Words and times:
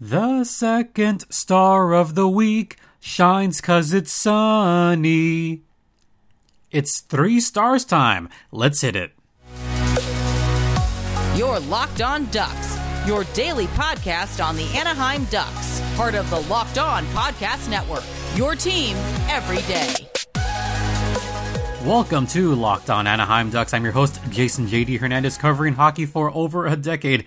The 0.00 0.42
second 0.42 1.24
star 1.32 1.94
of 1.94 2.16
the 2.16 2.28
week 2.28 2.78
shines 2.98 3.60
cause 3.60 3.92
it's 3.92 4.10
sunny. 4.10 5.62
It's 6.72 7.00
three 7.00 7.38
stars 7.38 7.84
time. 7.84 8.28
Let's 8.50 8.80
hit 8.80 8.96
it. 8.96 9.12
Your 11.36 11.60
Locked 11.60 12.02
On 12.02 12.28
Ducks, 12.32 12.76
your 13.06 13.22
daily 13.34 13.66
podcast 13.68 14.44
on 14.44 14.56
the 14.56 14.66
Anaheim 14.76 15.26
Ducks, 15.26 15.80
part 15.94 16.16
of 16.16 16.28
the 16.28 16.40
Locked 16.40 16.78
On 16.78 17.04
Podcast 17.06 17.70
Network. 17.70 18.02
Your 18.34 18.56
team 18.56 18.96
every 19.28 19.62
day. 19.72 19.94
Welcome 21.88 22.26
to 22.28 22.52
Locked 22.56 22.90
On 22.90 23.06
Anaheim 23.06 23.48
Ducks. 23.50 23.72
I'm 23.72 23.84
your 23.84 23.92
host, 23.92 24.18
Jason 24.30 24.66
JD 24.66 24.98
Hernandez, 24.98 25.38
covering 25.38 25.74
hockey 25.74 26.04
for 26.04 26.32
over 26.34 26.66
a 26.66 26.74
decade. 26.74 27.26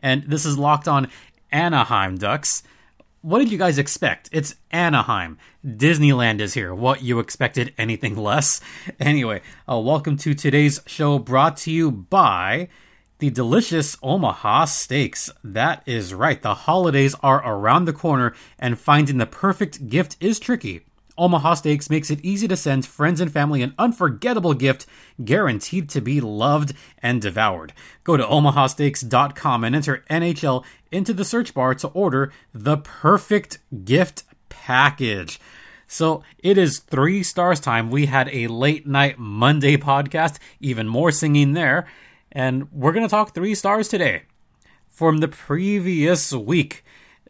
And 0.00 0.22
this 0.24 0.46
is 0.46 0.56
Locked 0.56 0.86
On 0.88 1.08
Anaheim 1.52 2.16
Ducks. 2.16 2.62
What 3.20 3.40
did 3.40 3.50
you 3.50 3.58
guys 3.58 3.78
expect? 3.78 4.28
It's 4.32 4.54
Anaheim. 4.70 5.38
Disneyland 5.66 6.40
is 6.40 6.54
here. 6.54 6.74
What, 6.74 7.02
you 7.02 7.18
expected 7.18 7.74
anything 7.76 8.16
less? 8.16 8.60
Anyway, 9.00 9.42
uh, 9.68 9.78
welcome 9.78 10.16
to 10.18 10.34
today's 10.34 10.80
show 10.86 11.18
brought 11.18 11.56
to 11.58 11.70
you 11.70 11.90
by 11.90 12.68
the 13.18 13.30
delicious 13.30 13.96
Omaha 14.02 14.66
Steaks. 14.66 15.30
That 15.42 15.82
is 15.86 16.14
right. 16.14 16.40
The 16.40 16.54
holidays 16.54 17.14
are 17.22 17.42
around 17.44 17.84
the 17.84 17.92
corner, 17.92 18.34
and 18.58 18.78
finding 18.78 19.18
the 19.18 19.26
perfect 19.26 19.88
gift 19.88 20.16
is 20.20 20.38
tricky. 20.38 20.84
Omaha 21.18 21.54
Steaks 21.54 21.90
makes 21.90 22.10
it 22.10 22.24
easy 22.24 22.46
to 22.48 22.56
send 22.56 22.86
friends 22.86 23.20
and 23.20 23.30
family 23.30 23.60
an 23.60 23.74
unforgettable 23.78 24.54
gift 24.54 24.86
guaranteed 25.22 25.88
to 25.90 26.00
be 26.00 26.20
loved 26.20 26.72
and 27.02 27.20
devoured. 27.20 27.72
Go 28.04 28.16
to 28.16 28.24
omahasteaks.com 28.24 29.64
and 29.64 29.76
enter 29.76 30.04
NHL 30.08 30.64
into 30.92 31.12
the 31.12 31.24
search 31.24 31.52
bar 31.52 31.74
to 31.74 31.88
order 31.88 32.32
the 32.54 32.78
perfect 32.78 33.58
gift 33.84 34.24
package. 34.48 35.40
So 35.88 36.22
it 36.38 36.58
is 36.58 36.78
three 36.78 37.22
stars 37.22 37.60
time. 37.60 37.90
We 37.90 38.06
had 38.06 38.28
a 38.28 38.46
late 38.46 38.86
night 38.86 39.18
Monday 39.18 39.76
podcast, 39.76 40.38
even 40.60 40.86
more 40.86 41.10
singing 41.10 41.54
there. 41.54 41.86
And 42.30 42.70
we're 42.70 42.92
going 42.92 43.06
to 43.06 43.10
talk 43.10 43.34
three 43.34 43.54
stars 43.54 43.88
today. 43.88 44.22
From 44.86 45.18
the 45.18 45.28
previous 45.28 46.32
week, 46.32 46.84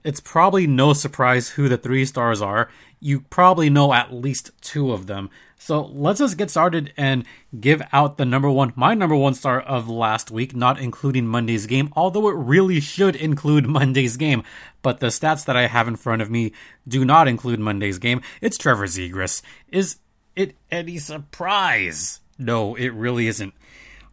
it's 0.05 0.21
probably 0.21 0.67
no 0.67 0.93
surprise 0.93 1.51
who 1.51 1.69
the 1.69 1.77
three 1.77 2.05
stars 2.05 2.41
are. 2.41 2.71
You 3.01 3.21
probably 3.21 3.71
know 3.71 3.93
at 3.93 4.13
least 4.13 4.51
two 4.61 4.93
of 4.93 5.07
them. 5.07 5.31
So 5.57 5.83
let's 5.87 6.21
just 6.21 6.39
get 6.39 6.51
started 6.51 6.93
and 6.97 7.25
give 7.59 7.83
out 7.93 8.17
the 8.17 8.25
number 8.25 8.49
one, 8.49 8.73
my 8.77 8.95
number 8.95 9.17
one 9.17 9.35
star 9.35 9.61
of 9.61 9.89
last 9.89 10.31
week, 10.31 10.55
not 10.55 10.81
including 10.81 11.27
Monday's 11.27 11.67
game, 11.67 11.93
although 11.97 12.29
it 12.29 12.37
really 12.37 12.81
should 12.81 13.17
include 13.17 13.67
Monday's 13.69 14.17
game. 14.17 14.45
But 14.83 15.01
the 15.01 15.09
stats 15.09 15.45
that 15.47 15.57
I 15.57 15.67
have 15.67 15.89
in 15.89 15.97
front 15.97 16.23
of 16.23 16.31
me 16.31 16.53
do 16.87 17.05
not 17.05 17.27
include 17.27 17.59
Monday's 17.59 17.99
game. 17.99 18.23
It's 18.41 18.57
Trevor 18.57 18.87
Zegras. 18.87 19.43
Is 19.69 19.97
it 20.37 20.55
any 20.71 20.99
surprise? 20.99 22.21
No, 22.39 22.77
it 22.77 22.93
really 22.93 23.27
isn't. 23.27 23.53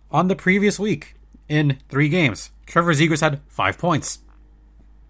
On 0.09 0.28
the 0.28 0.36
previous 0.36 0.80
week, 0.80 1.16
in 1.47 1.78
three 1.89 2.09
games, 2.09 2.50
Trevor 2.66 2.94
Zegras 2.94 3.22
had 3.22 3.41
five 3.47 3.78
points. 3.78 4.19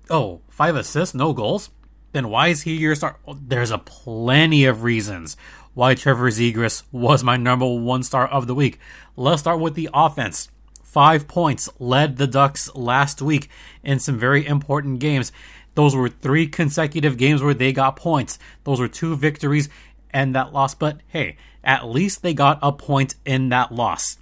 Oh, 0.09 0.41
five 0.49 0.75
assists, 0.75 1.15
no 1.15 1.33
goals? 1.33 1.71
Then 2.11 2.29
why 2.29 2.47
is 2.47 2.61
he 2.61 2.75
your 2.75 2.95
star? 2.95 3.17
There's 3.41 3.71
a 3.71 3.77
plenty 3.77 4.65
of 4.65 4.83
reasons 4.83 5.35
why 5.73 5.95
Trevor 5.95 6.29
Zegras 6.29 6.83
was 6.91 7.23
my 7.23 7.37
number 7.37 7.65
one 7.65 8.03
star 8.03 8.27
of 8.27 8.47
the 8.47 8.55
week. 8.55 8.79
Let's 9.15 9.41
start 9.41 9.59
with 9.59 9.73
the 9.73 9.89
offense. 9.93 10.49
Five 10.83 11.27
points 11.27 11.69
led 11.79 12.15
the 12.15 12.27
Ducks 12.27 12.73
last 12.73 13.21
week 13.21 13.49
in 13.83 13.99
some 13.99 14.17
very 14.17 14.45
important 14.45 14.99
games. 14.99 15.33
Those 15.73 15.93
were 15.93 16.07
three 16.07 16.47
consecutive 16.47 17.17
games 17.17 17.43
where 17.43 17.53
they 17.53 17.73
got 17.73 17.97
points. 17.97 18.39
Those 18.63 18.79
were 18.79 18.87
two 18.87 19.15
victories 19.17 19.67
and 20.11 20.33
that 20.35 20.53
loss. 20.53 20.73
But 20.73 21.01
hey, 21.07 21.35
at 21.63 21.89
least 21.89 22.21
they 22.21 22.33
got 22.33 22.59
a 22.61 22.71
point 22.71 23.15
in 23.25 23.49
that 23.49 23.73
loss. 23.73 24.17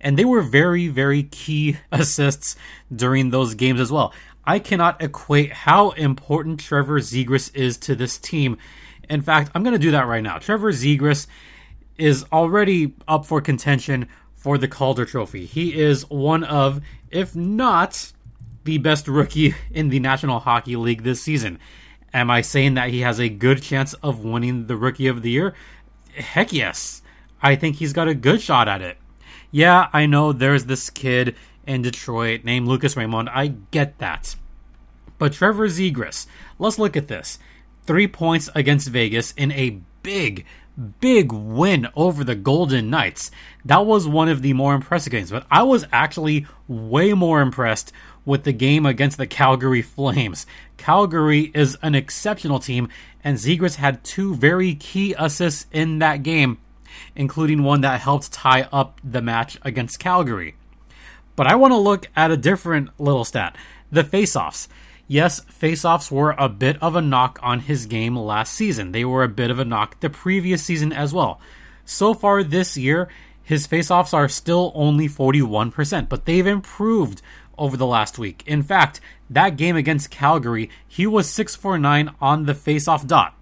And 0.00 0.16
they 0.16 0.24
were 0.24 0.42
very, 0.42 0.88
very 0.88 1.24
key 1.24 1.78
assists 1.92 2.54
during 2.94 3.30
those 3.30 3.54
games 3.54 3.80
as 3.80 3.90
well. 3.90 4.12
I 4.44 4.58
cannot 4.58 5.00
equate 5.02 5.52
how 5.52 5.90
important 5.90 6.60
Trevor 6.60 7.00
Zegras 7.00 7.54
is 7.54 7.76
to 7.78 7.94
this 7.94 8.18
team. 8.18 8.58
In 9.08 9.22
fact, 9.22 9.50
I'm 9.54 9.62
going 9.62 9.74
to 9.74 9.78
do 9.78 9.92
that 9.92 10.06
right 10.06 10.22
now. 10.22 10.38
Trevor 10.38 10.72
Zegras 10.72 11.26
is 11.96 12.24
already 12.32 12.94
up 13.06 13.24
for 13.26 13.40
contention 13.40 14.08
for 14.34 14.58
the 14.58 14.68
Calder 14.68 15.04
Trophy. 15.04 15.46
He 15.46 15.78
is 15.78 16.08
one 16.10 16.42
of, 16.42 16.80
if 17.10 17.36
not 17.36 18.12
the 18.64 18.78
best 18.78 19.06
rookie 19.06 19.54
in 19.70 19.88
the 19.88 20.00
National 20.00 20.40
Hockey 20.40 20.76
League 20.76 21.02
this 21.02 21.22
season. 21.22 21.58
Am 22.12 22.30
I 22.30 22.40
saying 22.40 22.74
that 22.74 22.90
he 22.90 23.00
has 23.00 23.20
a 23.20 23.28
good 23.28 23.62
chance 23.62 23.94
of 23.94 24.24
winning 24.24 24.66
the 24.66 24.76
Rookie 24.76 25.06
of 25.06 25.22
the 25.22 25.30
Year? 25.30 25.54
Heck 26.14 26.52
yes. 26.52 27.02
I 27.42 27.56
think 27.56 27.76
he's 27.76 27.92
got 27.92 28.08
a 28.08 28.14
good 28.14 28.42
shot 28.42 28.68
at 28.68 28.82
it. 28.82 28.98
Yeah, 29.50 29.88
I 29.92 30.06
know 30.06 30.32
there's 30.32 30.66
this 30.66 30.90
kid 30.90 31.36
in 31.66 31.82
Detroit 31.82 32.44
named 32.44 32.68
Lucas 32.68 32.96
Raymond. 32.96 33.28
I 33.28 33.48
get 33.70 33.98
that. 33.98 34.36
But 35.18 35.34
Trevor 35.34 35.68
Zegras, 35.68 36.26
let's 36.58 36.78
look 36.78 36.96
at 36.96 37.08
this. 37.08 37.38
Three 37.84 38.08
points 38.08 38.50
against 38.54 38.88
Vegas 38.88 39.32
in 39.32 39.52
a 39.52 39.80
big, 40.02 40.44
big 41.00 41.32
win 41.32 41.88
over 41.94 42.24
the 42.24 42.34
Golden 42.34 42.90
Knights. 42.90 43.30
That 43.64 43.86
was 43.86 44.08
one 44.08 44.28
of 44.28 44.42
the 44.42 44.52
more 44.52 44.74
impressive 44.74 45.10
games, 45.10 45.30
but 45.30 45.46
I 45.50 45.62
was 45.62 45.86
actually 45.92 46.46
way 46.66 47.12
more 47.12 47.40
impressed 47.40 47.92
with 48.24 48.44
the 48.44 48.52
game 48.52 48.86
against 48.86 49.18
the 49.18 49.26
Calgary 49.26 49.82
Flames. 49.82 50.46
Calgary 50.76 51.50
is 51.54 51.76
an 51.82 51.94
exceptional 51.94 52.58
team, 52.58 52.88
and 53.24 53.36
Zegras 53.36 53.76
had 53.76 54.04
two 54.04 54.34
very 54.34 54.74
key 54.74 55.14
assists 55.18 55.66
in 55.72 55.98
that 55.98 56.22
game, 56.22 56.58
including 57.16 57.62
one 57.62 57.80
that 57.82 58.00
helped 58.00 58.32
tie 58.32 58.68
up 58.72 59.00
the 59.04 59.22
match 59.22 59.58
against 59.62 59.98
Calgary. 59.98 60.54
But 61.36 61.46
I 61.46 61.54
want 61.54 61.72
to 61.72 61.78
look 61.78 62.08
at 62.14 62.30
a 62.30 62.36
different 62.36 62.90
little 63.00 63.24
stat 63.24 63.56
the 63.90 64.02
faceoffs. 64.02 64.68
Yes, 65.06 65.40
faceoffs 65.40 66.10
were 66.10 66.34
a 66.38 66.48
bit 66.48 66.82
of 66.82 66.96
a 66.96 67.02
knock 67.02 67.38
on 67.42 67.60
his 67.60 67.84
game 67.84 68.16
last 68.16 68.54
season. 68.54 68.92
They 68.92 69.04
were 69.04 69.22
a 69.22 69.28
bit 69.28 69.50
of 69.50 69.58
a 69.58 69.64
knock 69.64 70.00
the 70.00 70.08
previous 70.08 70.62
season 70.62 70.92
as 70.92 71.12
well. 71.12 71.40
So 71.84 72.14
far 72.14 72.42
this 72.42 72.78
year, 72.78 73.08
his 73.42 73.66
faceoffs 73.66 74.14
are 74.14 74.28
still 74.28 74.72
only 74.74 75.08
41%, 75.08 76.08
but 76.08 76.24
they've 76.24 76.46
improved 76.46 77.20
over 77.58 77.76
the 77.76 77.86
last 77.86 78.18
week. 78.18 78.42
In 78.46 78.62
fact, 78.62 79.00
that 79.28 79.56
game 79.56 79.76
against 79.76 80.10
Calgary, 80.10 80.70
he 80.86 81.06
was 81.06 81.28
6 81.28 81.56
for 81.56 81.78
9 81.78 82.14
on 82.20 82.46
the 82.46 82.54
faceoff 82.54 83.06
dot. 83.06 83.36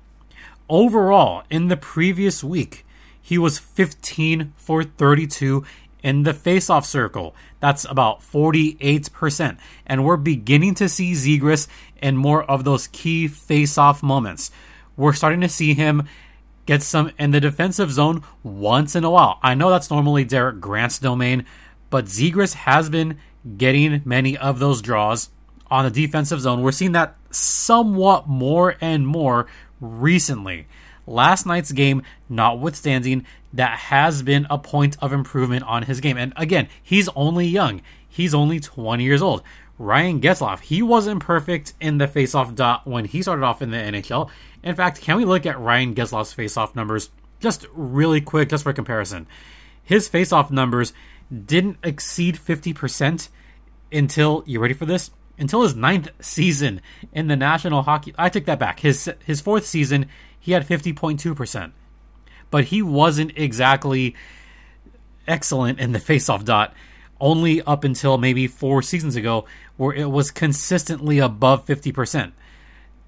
Overall, 0.68 1.44
in 1.50 1.68
the 1.68 1.76
previous 1.76 2.42
week, 2.42 2.84
he 3.20 3.38
was 3.38 3.58
15 3.58 4.52
for 4.56 4.82
32 4.82 5.64
in 6.02 6.22
the 6.22 6.32
faceoff 6.32 6.84
circle. 6.84 7.34
That's 7.60 7.84
about 7.84 8.20
48%. 8.20 9.58
And 9.86 10.04
we're 10.04 10.16
beginning 10.16 10.74
to 10.76 10.88
see 10.88 11.12
Zegras 11.12 11.68
in 12.02 12.16
more 12.16 12.42
of 12.44 12.64
those 12.64 12.86
key 12.88 13.28
faceoff 13.28 14.02
moments. 14.02 14.50
We're 14.96 15.12
starting 15.12 15.40
to 15.40 15.48
see 15.48 15.74
him 15.74 16.04
get 16.66 16.82
some 16.82 17.10
in 17.18 17.30
the 17.30 17.40
defensive 17.40 17.90
zone 17.90 18.22
once 18.42 18.94
in 18.94 19.04
a 19.04 19.10
while. 19.10 19.38
I 19.42 19.54
know 19.54 19.70
that's 19.70 19.90
normally 19.90 20.24
Derek 20.24 20.60
Grant's 20.60 20.98
domain, 20.98 21.44
but 21.88 22.04
Zegras 22.04 22.54
has 22.54 22.88
been 22.88 23.18
getting 23.56 24.02
many 24.04 24.36
of 24.36 24.58
those 24.58 24.82
draws 24.82 25.30
on 25.70 25.84
the 25.84 25.90
defensive 25.90 26.40
zone. 26.40 26.62
We're 26.62 26.72
seeing 26.72 26.92
that 26.92 27.16
somewhat 27.30 28.28
more 28.28 28.76
and 28.80 29.06
more 29.06 29.46
recently. 29.80 30.66
Last 31.06 31.46
night's 31.46 31.72
game, 31.72 32.02
notwithstanding, 32.28 33.26
that 33.52 33.78
has 33.78 34.22
been 34.22 34.46
a 34.48 34.58
point 34.58 34.96
of 35.00 35.12
improvement 35.12 35.64
on 35.64 35.84
his 35.84 36.00
game. 36.00 36.16
And 36.16 36.32
again, 36.36 36.68
he's 36.82 37.08
only 37.16 37.46
young. 37.46 37.82
He's 38.08 38.34
only 38.34 38.60
20 38.60 39.02
years 39.02 39.22
old. 39.22 39.42
Ryan 39.78 40.20
Getzlaf, 40.20 40.60
he 40.60 40.82
wasn't 40.82 41.20
perfect 41.20 41.72
in 41.80 41.98
the 41.98 42.06
faceoff 42.06 42.54
dot 42.54 42.86
when 42.86 43.06
he 43.06 43.22
started 43.22 43.44
off 43.44 43.62
in 43.62 43.70
the 43.70 43.78
NHL. 43.78 44.28
In 44.62 44.74
fact, 44.74 45.00
can 45.00 45.16
we 45.16 45.24
look 45.24 45.46
at 45.46 45.58
Ryan 45.58 45.94
Getzlaf's 45.94 46.34
faceoff 46.34 46.76
numbers 46.76 47.10
just 47.40 47.66
really 47.72 48.20
quick, 48.20 48.50
just 48.50 48.62
for 48.62 48.72
comparison? 48.74 49.26
His 49.82 50.08
faceoff 50.08 50.50
numbers 50.50 50.92
didn't 51.46 51.78
exceed 51.82 52.36
50% 52.36 53.28
until, 53.90 54.44
you 54.46 54.60
ready 54.60 54.74
for 54.74 54.84
this? 54.84 55.10
Until 55.38 55.62
his 55.62 55.74
ninth 55.74 56.10
season 56.20 56.82
in 57.12 57.28
the 57.28 57.36
National 57.36 57.82
Hockey. 57.82 58.14
I 58.18 58.28
take 58.28 58.44
that 58.44 58.58
back. 58.58 58.80
His 58.80 59.10
his 59.24 59.40
fourth 59.40 59.64
season, 59.64 60.06
he 60.38 60.52
had 60.52 60.68
50.2%. 60.68 61.72
But 62.50 62.64
he 62.66 62.82
wasn't 62.82 63.32
exactly 63.36 64.14
excellent 65.28 65.78
in 65.78 65.92
the 65.92 65.98
faceoff 66.00 66.44
dot 66.44 66.74
only 67.20 67.60
up 67.62 67.84
until 67.84 68.16
maybe 68.16 68.46
four 68.46 68.80
seasons 68.82 69.14
ago, 69.14 69.44
where 69.76 69.94
it 69.94 70.10
was 70.10 70.30
consistently 70.30 71.18
above 71.18 71.66
50%. 71.66 72.32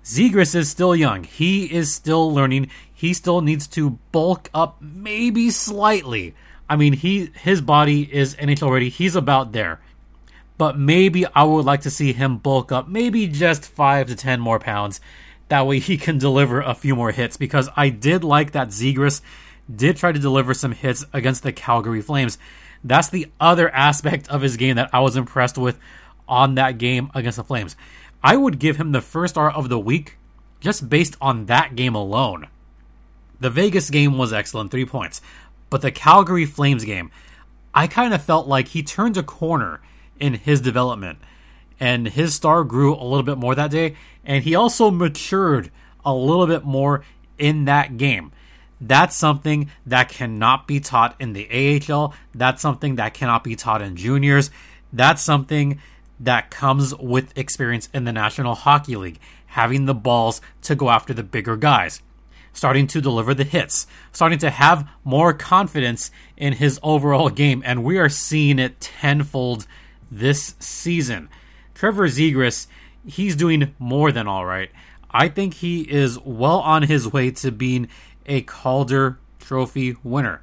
Zegras 0.05 0.55
is 0.55 0.69
still 0.69 0.95
young. 0.95 1.25
He 1.25 1.65
is 1.73 1.95
still 1.95 2.33
learning. 2.33 2.69
He 2.93 3.15
still 3.15 3.41
needs 3.41 3.67
to 3.69 3.99
bulk 4.13 4.51
up 4.53 4.77
maybe 4.83 5.49
slightly. 5.51 6.35
I 6.69 6.77
mean, 6.77 6.93
he 6.93 7.31
his 7.41 7.61
body 7.61 8.03
is 8.13 8.35
NHL 8.37 8.71
ready. 8.71 8.89
He's 8.91 9.17
about 9.17 9.53
there. 9.53 9.81
but 10.59 10.79
maybe 10.79 11.27
I 11.27 11.43
would 11.43 11.65
like 11.65 11.81
to 11.83 11.91
see 11.91 12.13
him 12.13 12.39
bulk 12.39 12.71
up 12.71 12.87
maybe 12.89 13.27
just 13.27 13.67
5 13.67 14.07
to 14.09 14.15
10 14.15 14.41
more 14.41 14.61
pounds. 14.61 15.01
That 15.53 15.67
way 15.67 15.81
he 15.81 15.99
can 15.99 16.17
deliver 16.17 16.63
a 16.63 16.75
few 16.75 16.97
more 16.97 17.11
hits 17.11 17.37
because 17.37 17.69
I 17.77 17.91
did 17.91 18.25
like 18.25 18.53
that 18.53 18.69
Zegras 18.69 19.21
did 19.71 19.99
try 19.99 20.11
to 20.11 20.19
deliver 20.19 20.55
some 20.55 20.73
hits 20.73 21.05
against 21.13 21.43
the 21.43 21.53
Calgary 21.53 22.01
Flames. 22.01 22.39
That's 22.83 23.11
the 23.11 23.31
other 23.39 23.69
aspect 23.69 24.31
of 24.31 24.41
his 24.41 24.57
game 24.57 24.77
that 24.77 24.89
I 24.95 25.01
was 25.01 25.15
impressed 25.15 25.59
with 25.59 25.79
on 26.27 26.55
that 26.55 26.79
game 26.79 27.11
against 27.15 27.37
the 27.37 27.45
Flames. 27.45 27.77
I 28.25 28.35
would 28.35 28.61
give 28.61 28.79
him 28.79 28.93
the 28.93 29.03
first 29.03 29.35
star 29.35 29.51
of 29.51 29.69
the 29.69 29.79
week 29.79 30.17
just 30.59 30.89
based 30.89 31.19
on 31.21 31.45
that 31.45 31.77
game 31.77 31.95
alone. 31.95 32.49
The 33.39 33.51
Vegas 33.51 33.91
game 33.91 34.17
was 34.17 34.33
excellent, 34.33 34.71
three 34.71 34.87
points. 34.87 35.21
But 35.69 35.83
the 35.83 35.93
Calgary 35.93 36.47
Flames 36.47 36.87
game, 36.87 37.11
I 37.75 37.89
kind 37.89 38.15
of 38.15 38.25
felt 38.25 38.49
like 38.49 38.69
he 38.69 38.83
turned 38.83 39.19
a 39.19 39.23
corner 39.23 39.83
in 40.19 40.33
his 40.33 40.63
development. 40.63 41.19
And 41.83 42.07
his 42.07 42.33
star 42.33 42.63
grew 42.63 42.95
a 42.95 43.03
little 43.03 43.25
bit 43.25 43.39
more 43.39 43.57
that 43.57 43.73
day. 43.73 43.97
And 44.25 44.45
he 44.45 44.55
also 44.55 44.93
matured 44.93 45.73
a 46.05 46.15
little 46.15 46.47
bit 46.47 46.63
more 46.63 47.03
in 47.39 47.65
that 47.65 47.97
game. 47.97 48.31
That's 48.81 49.17
something 49.17 49.69
that 49.85 50.09
cannot 50.09 50.69
be 50.69 50.79
taught 50.79 51.17
in 51.19 51.33
the 51.33 51.49
AHL. 51.51 52.15
That's 52.33 52.63
something 52.63 52.95
that 52.97 53.15
cannot 53.15 53.43
be 53.43 53.57
taught 53.57 53.83
in 53.83 53.97
juniors. 53.97 54.53
That's 54.93 55.23
something 55.23 55.81
that 56.21 56.53
comes 56.53 56.95
with 56.95 57.37
experience 57.37 57.89
in 57.93 58.05
the 58.05 58.13
National 58.13 58.55
Hockey 58.55 58.95
League, 58.95 59.19
having 59.47 59.87
the 59.87 59.95
balls 59.95 60.41
to 60.63 60.77
go 60.77 60.89
after 60.89 61.13
the 61.13 61.25
bigger 61.25 61.57
guys, 61.57 62.01
starting 62.53 62.87
to 62.87 63.01
deliver 63.01 63.35
the 63.35 63.43
hits, 63.43 63.89
starting 64.13 64.39
to 64.39 64.51
have 64.51 64.89
more 65.03 65.33
confidence 65.33 66.13
in 66.37 66.53
his 66.53 66.79
overall 66.81 67.29
game, 67.29 67.61
and 67.67 67.83
we 67.83 67.99
are 67.99 68.09
seeing 68.09 68.61
it 68.61 68.81
tenfold 68.81 69.67
this 70.13 70.55
season. 70.61 71.29
Trevor 71.75 72.09
Zegras, 72.09 72.67
he's 73.07 73.37
doing 73.37 73.75
more 73.79 74.13
than 74.13 74.29
all 74.29 74.45
right. 74.45 74.71
I 75.11 75.29
think 75.29 75.55
he 75.55 75.83
is 75.83 76.19
well 76.21 76.61
on 76.61 76.85
his 76.85 77.13
way 77.13 77.31
to 77.33 77.53
being 77.53 77.89
a 78.27 78.43
Calder 78.43 79.19
Trophy 79.39 79.97
winner. 80.03 80.43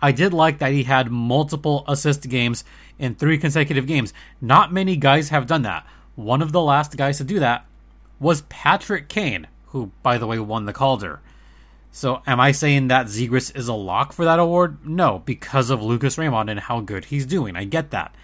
I 0.00 0.12
did 0.12 0.32
like 0.32 0.58
that 0.58 0.72
he 0.72 0.84
had 0.84 1.10
multiple 1.10 1.84
assist 1.88 2.28
games 2.28 2.64
in 2.98 3.14
three 3.14 3.38
consecutive 3.38 3.86
games. 3.86 4.12
Not 4.40 4.72
many 4.72 4.96
guys 4.96 5.30
have 5.30 5.46
done 5.46 5.62
that. 5.62 5.86
One 6.14 6.42
of 6.42 6.52
the 6.52 6.60
last 6.60 6.96
guys 6.96 7.18
to 7.18 7.24
do 7.24 7.40
that 7.40 7.66
was 8.20 8.42
Patrick 8.42 9.08
Kane, 9.08 9.48
who, 9.66 9.90
by 10.02 10.18
the 10.18 10.26
way, 10.26 10.38
won 10.38 10.66
the 10.66 10.72
Calder. 10.72 11.20
So, 11.90 12.22
am 12.26 12.38
I 12.38 12.52
saying 12.52 12.88
that 12.88 13.06
Zegras 13.06 13.54
is 13.56 13.66
a 13.66 13.74
lock 13.74 14.12
for 14.12 14.24
that 14.24 14.38
award? 14.38 14.86
No, 14.86 15.20
because 15.24 15.70
of 15.70 15.82
Lucas 15.82 16.18
Raymond 16.18 16.50
and 16.50 16.60
how 16.60 16.80
good 16.80 17.06
he's 17.06 17.26
doing. 17.26 17.56
I 17.56 17.64
get 17.64 17.90
that. 17.90 18.14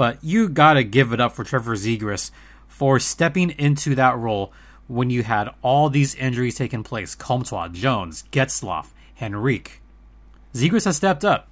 But 0.00 0.24
you 0.24 0.48
gotta 0.48 0.82
give 0.82 1.12
it 1.12 1.20
up 1.20 1.32
for 1.32 1.44
Trevor 1.44 1.76
Zegras 1.76 2.30
for 2.66 2.98
stepping 2.98 3.50
into 3.50 3.94
that 3.96 4.16
role 4.16 4.50
when 4.86 5.10
you 5.10 5.24
had 5.24 5.50
all 5.60 5.90
these 5.90 6.14
injuries 6.14 6.54
taking 6.54 6.82
place 6.82 7.14
Comtois, 7.14 7.68
Jones, 7.68 8.24
Getzlaf, 8.32 8.92
Henrique. 9.20 9.82
Zegras 10.54 10.86
has 10.86 10.96
stepped 10.96 11.22
up, 11.22 11.48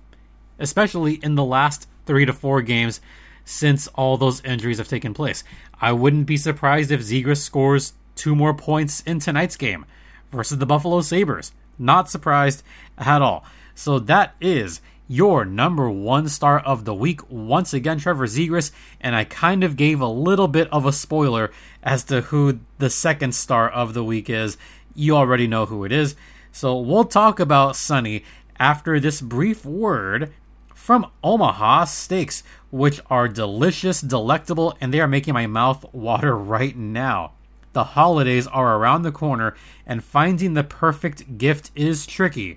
especially 0.59 1.21
in 1.23 1.35
the 1.35 1.45
last 1.45 1.89
three 2.07 2.25
to 2.25 2.33
four 2.33 2.63
games 2.63 3.03
since 3.45 3.87
all 3.89 4.17
those 4.17 4.43
injuries 4.45 4.79
have 4.79 4.89
taken 4.89 5.13
place. 5.13 5.45
I 5.79 5.93
wouldn't 5.93 6.25
be 6.25 6.39
surprised 6.39 6.91
if 6.91 7.03
Zegras 7.03 7.43
scores 7.43 7.93
two 8.15 8.35
more 8.35 8.55
points 8.55 9.03
in 9.03 9.19
tonight's 9.19 9.59
game 9.59 9.85
versus 10.33 10.57
the 10.57 10.65
Buffalo 10.65 11.03
Sabres. 11.03 11.53
Not 11.79 12.09
surprised 12.09 12.63
at 12.97 13.21
all. 13.21 13.45
So 13.75 13.99
that 13.99 14.37
is 14.41 14.81
your 15.09 15.45
number 15.45 15.91
one 15.91 16.29
star 16.29 16.61
of 16.61 16.85
the 16.85 16.95
week. 16.95 17.21
Once 17.31 17.73
again, 17.73 17.99
Trevor 17.99 18.27
Zegras, 18.27 18.71
and 19.01 19.17
I 19.17 19.25
kind 19.25 19.65
of 19.65 19.77
gave 19.77 20.01
a 20.01 20.07
little 20.07 20.49
bit 20.49 20.69
of 20.71 20.85
a 20.85 20.93
spoiler 20.93 21.51
as 21.83 22.05
to 22.05 22.21
who 22.21 22.61
the 22.77 22.91
second 22.91 23.35
star 23.35 23.69
of 23.69 23.95
the 23.95 24.05
week 24.05 24.29
is. 24.29 24.59
You 24.95 25.17
already 25.17 25.47
know 25.47 25.65
who 25.67 25.85
it 25.85 25.93
is. 25.93 26.15
So 26.53 26.79
we'll 26.79 27.05
talk 27.05 27.41
about 27.41 27.77
Sonny 27.77 28.25
after 28.59 29.01
this 29.01 29.21
brief 29.21 29.65
word 29.65 30.33
from 30.75 31.11
Omaha 31.25 31.85
Steaks, 31.85 32.43
which 32.71 33.01
are 33.09 33.29
delicious, 33.29 34.01
delectable, 34.01 34.77
and 34.81 34.93
they 34.93 35.01
are 35.01 35.09
making 35.09 35.35
my 35.35 35.47
mouth 35.47 35.85
water 35.95 36.37
right 36.37 36.77
now. 36.77 37.33
The 37.75 37.85
holidays 37.85 38.47
are 38.47 38.77
around 38.77 39.03
the 39.03 39.13
corner, 39.13 39.55
and 39.87 40.03
finding 40.03 40.55
the 40.55 40.65
perfect 40.65 41.39
gift 41.39 41.71
is 41.75 42.07
tricky. 42.07 42.57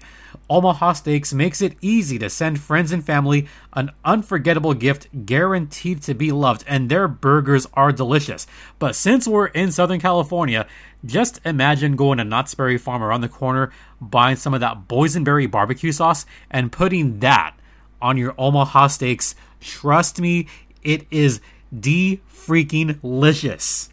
Omaha 0.49 0.93
Steaks 0.93 1.33
makes 1.33 1.61
it 1.61 1.77
easy 1.81 2.17
to 2.19 2.29
send 2.29 2.59
friends 2.59 2.91
and 2.91 3.05
family 3.05 3.47
an 3.73 3.91
unforgettable 4.03 4.73
gift 4.73 5.07
guaranteed 5.25 6.01
to 6.03 6.13
be 6.13 6.31
loved, 6.31 6.63
and 6.67 6.89
their 6.89 7.07
burgers 7.07 7.67
are 7.73 7.91
delicious. 7.91 8.47
But 8.79 8.95
since 8.95 9.27
we're 9.27 9.47
in 9.47 9.71
Southern 9.71 9.99
California, 9.99 10.65
just 11.05 11.39
imagine 11.45 11.95
going 11.95 12.17
to 12.17 12.23
Knott's 12.23 12.55
Berry 12.55 12.77
Farm 12.77 13.03
around 13.03 13.21
the 13.21 13.29
corner, 13.29 13.71
buying 13.99 14.37
some 14.37 14.53
of 14.53 14.61
that 14.61 14.87
boysenberry 14.87 15.49
barbecue 15.49 15.91
sauce, 15.91 16.25
and 16.49 16.71
putting 16.71 17.19
that 17.19 17.55
on 18.01 18.17
your 18.17 18.33
Omaha 18.37 18.87
Steaks. 18.87 19.35
Trust 19.59 20.19
me, 20.19 20.47
it 20.83 21.05
is 21.11 21.41
de 21.77 22.19
freaking 22.29 22.99
licious. 23.03 23.90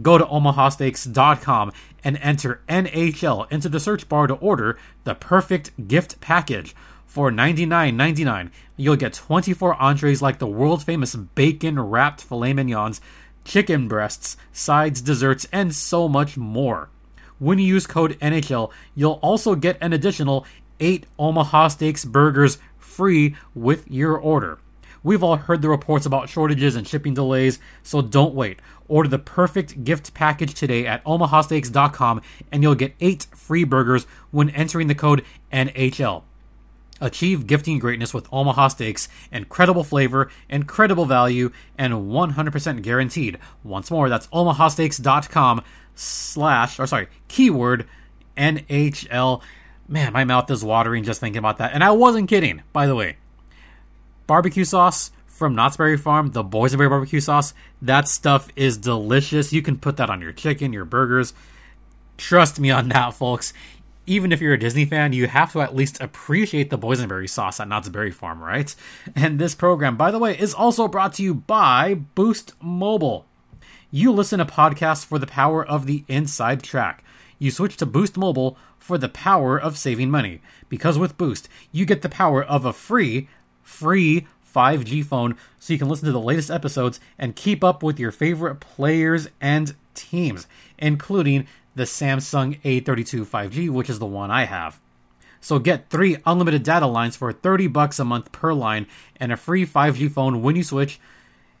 Go 0.00 0.18
to 0.18 0.24
omahasteaks.com 0.24 1.72
and 2.04 2.18
enter 2.22 2.60
NHL 2.68 3.50
into 3.50 3.68
the 3.68 3.80
search 3.80 4.08
bar 4.08 4.26
to 4.26 4.34
order 4.34 4.78
the 5.04 5.14
perfect 5.14 5.88
gift 5.88 6.20
package. 6.20 6.74
For 7.06 7.30
$99.99, 7.30 8.50
you'll 8.76 8.96
get 8.96 9.14
24 9.14 9.74
entrees 9.82 10.22
like 10.22 10.38
the 10.38 10.46
world 10.46 10.84
famous 10.84 11.16
bacon 11.16 11.80
wrapped 11.80 12.22
filet 12.22 12.52
mignons, 12.52 13.00
chicken 13.44 13.88
breasts, 13.88 14.36
sides, 14.52 15.00
desserts, 15.00 15.46
and 15.52 15.74
so 15.74 16.08
much 16.08 16.36
more. 16.36 16.88
When 17.40 17.58
you 17.58 17.66
use 17.66 17.86
code 17.86 18.18
NHL, 18.20 18.70
you'll 18.94 19.18
also 19.22 19.54
get 19.54 19.78
an 19.80 19.92
additional 19.92 20.46
8 20.78 21.06
Omaha 21.18 21.68
Steaks 21.68 22.04
burgers 22.04 22.58
free 22.78 23.34
with 23.54 23.90
your 23.90 24.16
order. 24.16 24.58
We've 25.02 25.22
all 25.22 25.36
heard 25.36 25.62
the 25.62 25.68
reports 25.68 26.06
about 26.06 26.28
shortages 26.28 26.76
and 26.76 26.86
shipping 26.86 27.14
delays, 27.14 27.58
so 27.82 28.02
don't 28.02 28.34
wait. 28.34 28.60
Order 28.88 29.08
the 29.08 29.18
perfect 29.18 29.84
gift 29.84 30.12
package 30.14 30.54
today 30.54 30.86
at 30.86 31.04
omahasteaks.com 31.04 32.22
and 32.52 32.62
you'll 32.62 32.74
get 32.74 32.94
8 33.00 33.26
free 33.34 33.64
burgers 33.64 34.06
when 34.30 34.50
entering 34.50 34.88
the 34.88 34.94
code 34.94 35.24
NHL. 35.52 36.24
Achieve 37.00 37.46
gifting 37.46 37.78
greatness 37.78 38.12
with 38.12 38.28
Omaha 38.30 38.68
Steaks, 38.68 39.08
incredible 39.32 39.84
flavor, 39.84 40.30
incredible 40.50 41.06
value, 41.06 41.50
and 41.78 41.94
100% 41.94 42.82
guaranteed. 42.82 43.38
Once 43.64 43.90
more, 43.90 44.10
that's 44.10 44.26
omahasteaks.com 44.26 45.62
slash, 45.94 46.78
or 46.78 46.86
sorry, 46.86 47.08
keyword 47.28 47.86
NHL. 48.36 49.40
Man, 49.88 50.12
my 50.12 50.24
mouth 50.24 50.50
is 50.50 50.62
watering 50.62 51.04
just 51.04 51.20
thinking 51.20 51.38
about 51.38 51.56
that. 51.56 51.72
And 51.72 51.82
I 51.82 51.90
wasn't 51.92 52.28
kidding, 52.28 52.62
by 52.72 52.86
the 52.86 52.94
way. 52.94 53.16
Barbecue 54.30 54.64
sauce, 54.64 55.10
from 55.26 55.56
Knott's 55.56 55.76
Berry 55.76 55.96
Farm, 55.96 56.30
the 56.30 56.44
boysenberry 56.44 56.88
barbecue 56.88 57.18
sauce. 57.18 57.52
That 57.82 58.06
stuff 58.06 58.48
is 58.54 58.76
delicious. 58.76 59.52
You 59.52 59.60
can 59.60 59.76
put 59.76 59.96
that 59.96 60.08
on 60.08 60.20
your 60.20 60.30
chicken, 60.30 60.72
your 60.72 60.84
burgers. 60.84 61.34
Trust 62.16 62.60
me 62.60 62.70
on 62.70 62.90
that, 62.90 63.14
folks. 63.14 63.52
Even 64.06 64.30
if 64.30 64.40
you're 64.40 64.52
a 64.52 64.58
Disney 64.58 64.84
fan, 64.84 65.12
you 65.12 65.26
have 65.26 65.50
to 65.50 65.60
at 65.60 65.74
least 65.74 66.00
appreciate 66.00 66.70
the 66.70 66.78
boysenberry 66.78 67.28
sauce 67.28 67.58
at 67.58 67.66
Knott's 67.66 67.88
Berry 67.88 68.12
Farm, 68.12 68.40
right? 68.40 68.72
And 69.16 69.40
this 69.40 69.56
program, 69.56 69.96
by 69.96 70.12
the 70.12 70.20
way, 70.20 70.38
is 70.38 70.54
also 70.54 70.86
brought 70.86 71.14
to 71.14 71.24
you 71.24 71.34
by 71.34 71.94
Boost 71.94 72.52
Mobile. 72.62 73.26
You 73.90 74.12
listen 74.12 74.38
to 74.38 74.44
podcasts 74.44 75.04
for 75.04 75.18
the 75.18 75.26
power 75.26 75.66
of 75.66 75.86
the 75.86 76.04
inside 76.06 76.62
track. 76.62 77.02
You 77.40 77.50
switch 77.50 77.76
to 77.78 77.84
Boost 77.84 78.16
Mobile 78.16 78.56
for 78.78 78.96
the 78.96 79.08
power 79.08 79.60
of 79.60 79.76
saving 79.76 80.08
money. 80.08 80.40
Because 80.68 80.98
with 80.98 81.18
Boost, 81.18 81.48
you 81.72 81.84
get 81.84 82.02
the 82.02 82.08
power 82.08 82.44
of 82.44 82.64
a 82.64 82.72
free, 82.72 83.28
free 83.70 84.26
5G 84.54 85.04
phone 85.04 85.36
so 85.58 85.72
you 85.72 85.78
can 85.78 85.88
listen 85.88 86.06
to 86.06 86.12
the 86.12 86.20
latest 86.20 86.50
episodes 86.50 87.00
and 87.18 87.36
keep 87.36 87.62
up 87.62 87.82
with 87.82 88.00
your 88.00 88.10
favorite 88.10 88.56
players 88.56 89.28
and 89.40 89.74
teams, 89.94 90.46
including 90.78 91.46
the 91.74 91.84
Samsung 91.84 92.60
A32 92.62 93.24
5G, 93.24 93.70
which 93.70 93.88
is 93.88 93.98
the 93.98 94.06
one 94.06 94.30
I 94.30 94.44
have. 94.44 94.80
So 95.40 95.58
get 95.58 95.88
three 95.88 96.16
unlimited 96.26 96.62
data 96.62 96.86
lines 96.86 97.16
for 97.16 97.32
30 97.32 97.68
bucks 97.68 97.98
a 97.98 98.04
month 98.04 98.30
per 98.32 98.52
line 98.52 98.86
and 99.16 99.32
a 99.32 99.36
free 99.36 99.64
5G 99.64 100.10
phone 100.10 100.42
when 100.42 100.56
you 100.56 100.62
switch 100.62 101.00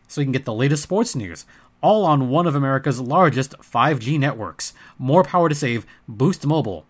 so 0.06 0.20
you 0.20 0.26
can 0.26 0.32
get 0.32 0.44
the 0.44 0.52
latest 0.52 0.82
sports 0.82 1.14
news 1.14 1.46
all 1.80 2.04
on 2.04 2.28
one 2.28 2.46
of 2.46 2.54
America's 2.54 3.00
largest 3.00 3.54
5G 3.58 4.18
networks. 4.18 4.74
More 4.98 5.24
power 5.24 5.48
to 5.48 5.54
save, 5.54 5.86
Boost 6.06 6.46
Mobile. 6.46 6.84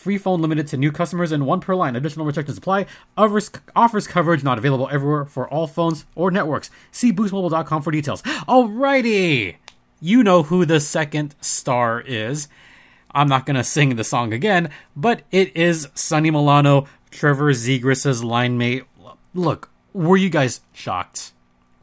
Free 0.00 0.16
phone 0.16 0.40
limited 0.40 0.66
to 0.68 0.78
new 0.78 0.90
customers 0.90 1.30
and 1.30 1.44
one 1.44 1.60
per 1.60 1.74
line. 1.74 1.94
Additional 1.94 2.24
restrictions 2.24 2.56
apply. 2.56 2.86
Offers, 3.18 3.50
offers 3.76 4.06
coverage 4.06 4.42
not 4.42 4.56
available 4.56 4.88
everywhere 4.90 5.26
for 5.26 5.46
all 5.46 5.66
phones 5.66 6.06
or 6.14 6.30
networks. 6.30 6.70
See 6.90 7.12
boostmobile.com 7.12 7.82
for 7.82 7.90
details. 7.90 8.22
Alrighty! 8.22 9.56
You 10.00 10.24
know 10.24 10.44
who 10.44 10.64
the 10.64 10.80
second 10.80 11.34
star 11.42 12.00
is. 12.00 12.48
I'm 13.10 13.28
not 13.28 13.44
going 13.44 13.56
to 13.56 13.62
sing 13.62 13.96
the 13.96 14.02
song 14.02 14.32
again, 14.32 14.70
but 14.96 15.20
it 15.30 15.54
is 15.54 15.88
Sonny 15.92 16.30
Milano, 16.30 16.86
Trevor 17.10 17.52
Zegras' 17.52 18.24
line 18.24 18.56
mate. 18.56 18.84
Look, 19.34 19.68
were 19.92 20.16
you 20.16 20.30
guys 20.30 20.62
shocked? 20.72 21.32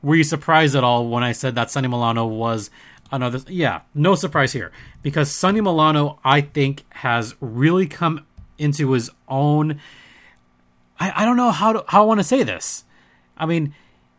Were 0.01 0.15
you 0.15 0.23
surprised 0.23 0.75
at 0.75 0.83
all 0.83 1.07
when 1.07 1.23
I 1.23 1.33
said 1.33 1.53
that 1.53 1.69
Sonny 1.69 1.87
Milano 1.87 2.25
was 2.25 2.71
another? 3.11 3.39
Yeah, 3.47 3.81
no 3.93 4.15
surprise 4.15 4.53
here 4.53 4.71
because 5.01 5.31
Sonny 5.31 5.61
Milano, 5.61 6.19
I 6.23 6.41
think, 6.41 6.83
has 6.89 7.35
really 7.39 7.87
come 7.87 8.25
into 8.57 8.91
his 8.91 9.09
own. 9.27 9.79
I, 10.99 11.23
I 11.23 11.25
don't 11.25 11.37
know 11.37 11.51
how 11.51 11.73
to, 11.73 11.83
how 11.87 12.03
I 12.03 12.05
want 12.05 12.19
to 12.19 12.23
say 12.23 12.43
this. 12.43 12.85
I 13.37 13.45
mean, 13.45 13.73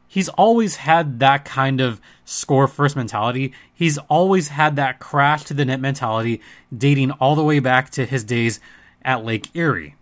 he's 0.06 0.28
always 0.30 0.76
had 0.76 1.18
that 1.20 1.44
kind 1.44 1.80
of 1.80 2.00
score 2.24 2.68
first 2.68 2.96
mentality. 2.96 3.52
He's 3.72 3.98
always 3.98 4.48
had 4.48 4.76
that 4.76 4.98
crash 4.98 5.44
to 5.44 5.54
the 5.54 5.64
net 5.64 5.80
mentality, 5.80 6.40
dating 6.76 7.12
all 7.12 7.36
the 7.36 7.44
way 7.44 7.60
back 7.60 7.90
to 7.90 8.06
his 8.06 8.24
days 8.24 8.60
at 9.02 9.24
Lake 9.24 9.54
Erie. 9.54 9.96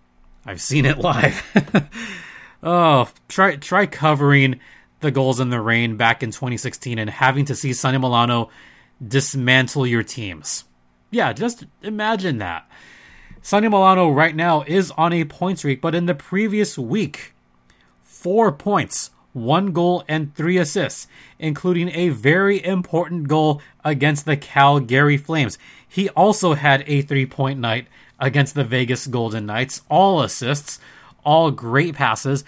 I've 0.45 0.61
seen 0.61 0.87
it 0.87 0.99
live. 0.99 1.43
oh, 2.63 3.09
try 3.29 3.57
try 3.57 3.87
covering 3.87 4.61
the 5.01 5.11
Gulls 5.11 5.41
in 5.41 5.51
the 5.51 5.61
rain 5.61 5.97
back 5.97 6.23
in 6.23 6.31
2016 6.31 6.99
and 6.99 7.11
having 7.11 7.45
to 7.47 7.55
see 7.55 7.73
Sonny 7.73 7.99
Milano 7.99 8.51
dismantle 9.07 9.87
your 9.87 10.03
teams. 10.03 10.65
Yeah, 11.11 11.33
just 11.33 11.65
imagine 11.83 12.39
that. 12.39 12.69
Sonny 13.43 13.69
Milano 13.69 14.11
right 14.11 14.35
now 14.35 14.63
is 14.67 14.91
on 14.93 15.13
a 15.13 15.25
point 15.25 15.59
streak, 15.59 15.81
but 15.81 15.95
in 15.95 16.07
the 16.07 16.15
previous 16.15 16.77
week, 16.77 17.33
four 18.03 18.51
points, 18.51 19.11
one 19.33 19.73
goal, 19.73 20.03
and 20.09 20.35
three 20.35 20.59
assists, 20.59 21.07
including 21.39 21.91
a 21.91 22.09
very 22.09 22.65
important 22.65 23.29
goal 23.29 23.63
against 23.85 24.25
the 24.25 24.37
Calgary 24.37 25.17
Flames. 25.17 25.59
He 25.87 26.09
also 26.11 26.55
had 26.55 26.83
a 26.87 27.03
three 27.03 27.27
point 27.27 27.61
night 27.61 27.87
against 28.19 28.55
the 28.55 28.65
Vegas 28.65 29.07
Golden 29.07 29.47
Knights, 29.47 29.83
all 29.89 30.23
assists, 30.23 30.81
all 31.25 31.51
great 31.51 31.95
passes, 31.95 32.45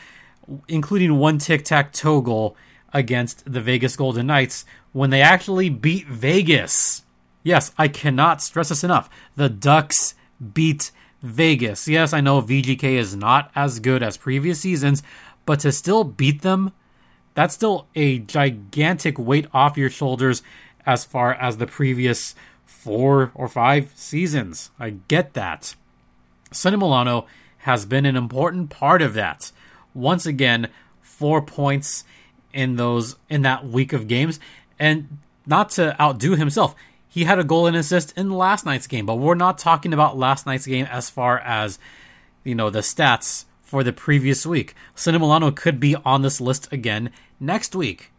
including 0.67 1.19
one 1.19 1.38
tic 1.38 1.64
tac 1.64 1.93
toe 1.93 2.21
goal 2.21 2.57
against 2.93 3.50
the 3.50 3.61
Vegas 3.61 3.97
Golden 3.97 4.26
Knights 4.26 4.64
when 4.92 5.11
they 5.11 5.23
actually 5.23 5.68
beat 5.68 6.07
Vegas. 6.07 7.02
Yes, 7.42 7.73
I 7.78 7.88
cannot 7.88 8.42
stress 8.42 8.68
this 8.68 8.85
enough. 8.85 9.09
The 9.37 9.49
Ducks 9.49 10.14
beat 10.52 10.90
Vegas. 11.23 11.88
Yes, 11.88 12.12
I 12.12 12.21
know 12.21 12.42
VGK 12.42 12.85
is 12.85 13.16
not 13.16 13.50
as 13.54 13.80
good 13.80 14.02
as 14.02 14.16
previous 14.16 14.61
seasons, 14.61 15.02
but 15.47 15.61
to 15.61 15.73
still 15.73 16.04
beat 16.04 16.42
them, 16.42 16.73
that's 17.35 17.54
still 17.54 17.87
a 17.95 18.18
gigantic 18.18 19.18
weight 19.18 19.47
off 19.52 19.76
your 19.76 19.90
shoulders 19.90 20.42
as 20.85 21.04
far 21.04 21.35
as 21.35 21.57
the 21.57 21.66
previous 21.66 22.35
four 22.64 23.33
or 23.35 23.49
five 23.49 23.92
seasons. 23.95 24.71
I 24.78 24.90
get 25.09 25.35
that. 25.35 25.75
Sonny 26.50 26.76
Milano 26.76 27.26
has 27.59 27.85
been 27.85 28.07
an 28.07 28.16
important 28.16 28.71
part 28.71 29.02
of 29.02 29.14
that. 29.14 29.52
Once 29.95 30.26
again, 30.26 30.68
four 31.00 31.42
points 31.42 32.04
in 32.52 32.76
those 32.76 33.16
in 33.28 33.42
that 33.42 33.66
week 33.66 33.92
of 33.92 34.09
games, 34.09 34.40
and 34.79 35.19
not 35.47 35.71
to 35.71 36.01
outdo 36.01 36.37
himself, 36.37 36.75
he 37.09 37.25
had 37.25 37.39
a 37.39 37.45
goal 37.45 37.67
and 37.67 37.77
assist 37.77 38.17
in 38.17 38.31
last 38.31 38.67
night's 38.67 38.87
game. 38.87 39.07
But 39.07 39.17
we're 39.17 39.35
not 39.35 39.59
talking 39.59 39.93
about 39.93 40.19
last 40.19 40.47
night's 40.47 40.67
game 40.67 40.87
as 40.87 41.11
far 41.11 41.39
as 41.39 41.79
you 42.45 42.55
know 42.55 42.71
the 42.71 42.81
stats 42.81 43.47
for 43.63 43.83
the 43.83 43.93
previous 43.93 44.47
week. 44.47 44.75
Sonny 44.95 45.19
Milano 45.19 45.51
could 45.51 45.79
be 45.81 45.95
on 45.97 46.23
this 46.23 46.41
list 46.41 46.73
again 46.73 47.11
next 47.39 47.75
week. 47.75 48.11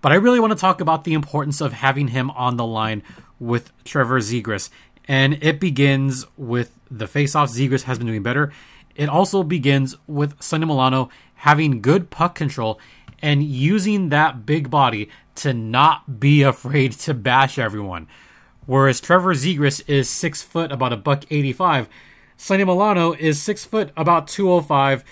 But 0.00 0.12
I 0.12 0.16
really 0.16 0.40
want 0.40 0.52
to 0.52 0.58
talk 0.58 0.80
about 0.80 1.04
the 1.04 1.14
importance 1.14 1.60
of 1.60 1.72
having 1.72 2.08
him 2.08 2.30
on 2.32 2.56
the 2.56 2.66
line 2.66 3.02
with 3.38 3.72
Trevor 3.84 4.20
Zegras. 4.20 4.68
And 5.06 5.42
it 5.42 5.60
begins 5.60 6.26
with 6.36 6.76
the 6.90 7.06
faceoff. 7.06 7.48
Zegras 7.48 7.84
has 7.84 7.98
been 7.98 8.06
doing 8.06 8.22
better. 8.22 8.52
It 8.94 9.08
also 9.08 9.42
begins 9.42 9.96
with 10.06 10.40
Sonny 10.42 10.66
Milano 10.66 11.08
having 11.36 11.80
good 11.80 12.10
puck 12.10 12.34
control 12.34 12.78
and 13.22 13.42
using 13.42 14.08
that 14.08 14.44
big 14.44 14.68
body 14.68 15.08
to 15.36 15.54
not 15.54 16.20
be 16.20 16.42
afraid 16.42 16.92
to 16.92 17.14
bash 17.14 17.58
everyone. 17.58 18.08
Whereas 18.66 19.00
Trevor 19.00 19.34
Zegras 19.34 19.82
is 19.88 20.10
six 20.10 20.42
foot, 20.42 20.70
about 20.70 20.92
a 20.92 20.96
buck 20.96 21.24
eighty-five. 21.30 21.88
Sonny 22.36 22.64
Milano 22.64 23.12
is 23.12 23.40
six 23.40 23.64
foot, 23.64 23.92
about 23.96 24.28
two 24.28 24.50
oh 24.50 24.60
five, 24.60 25.04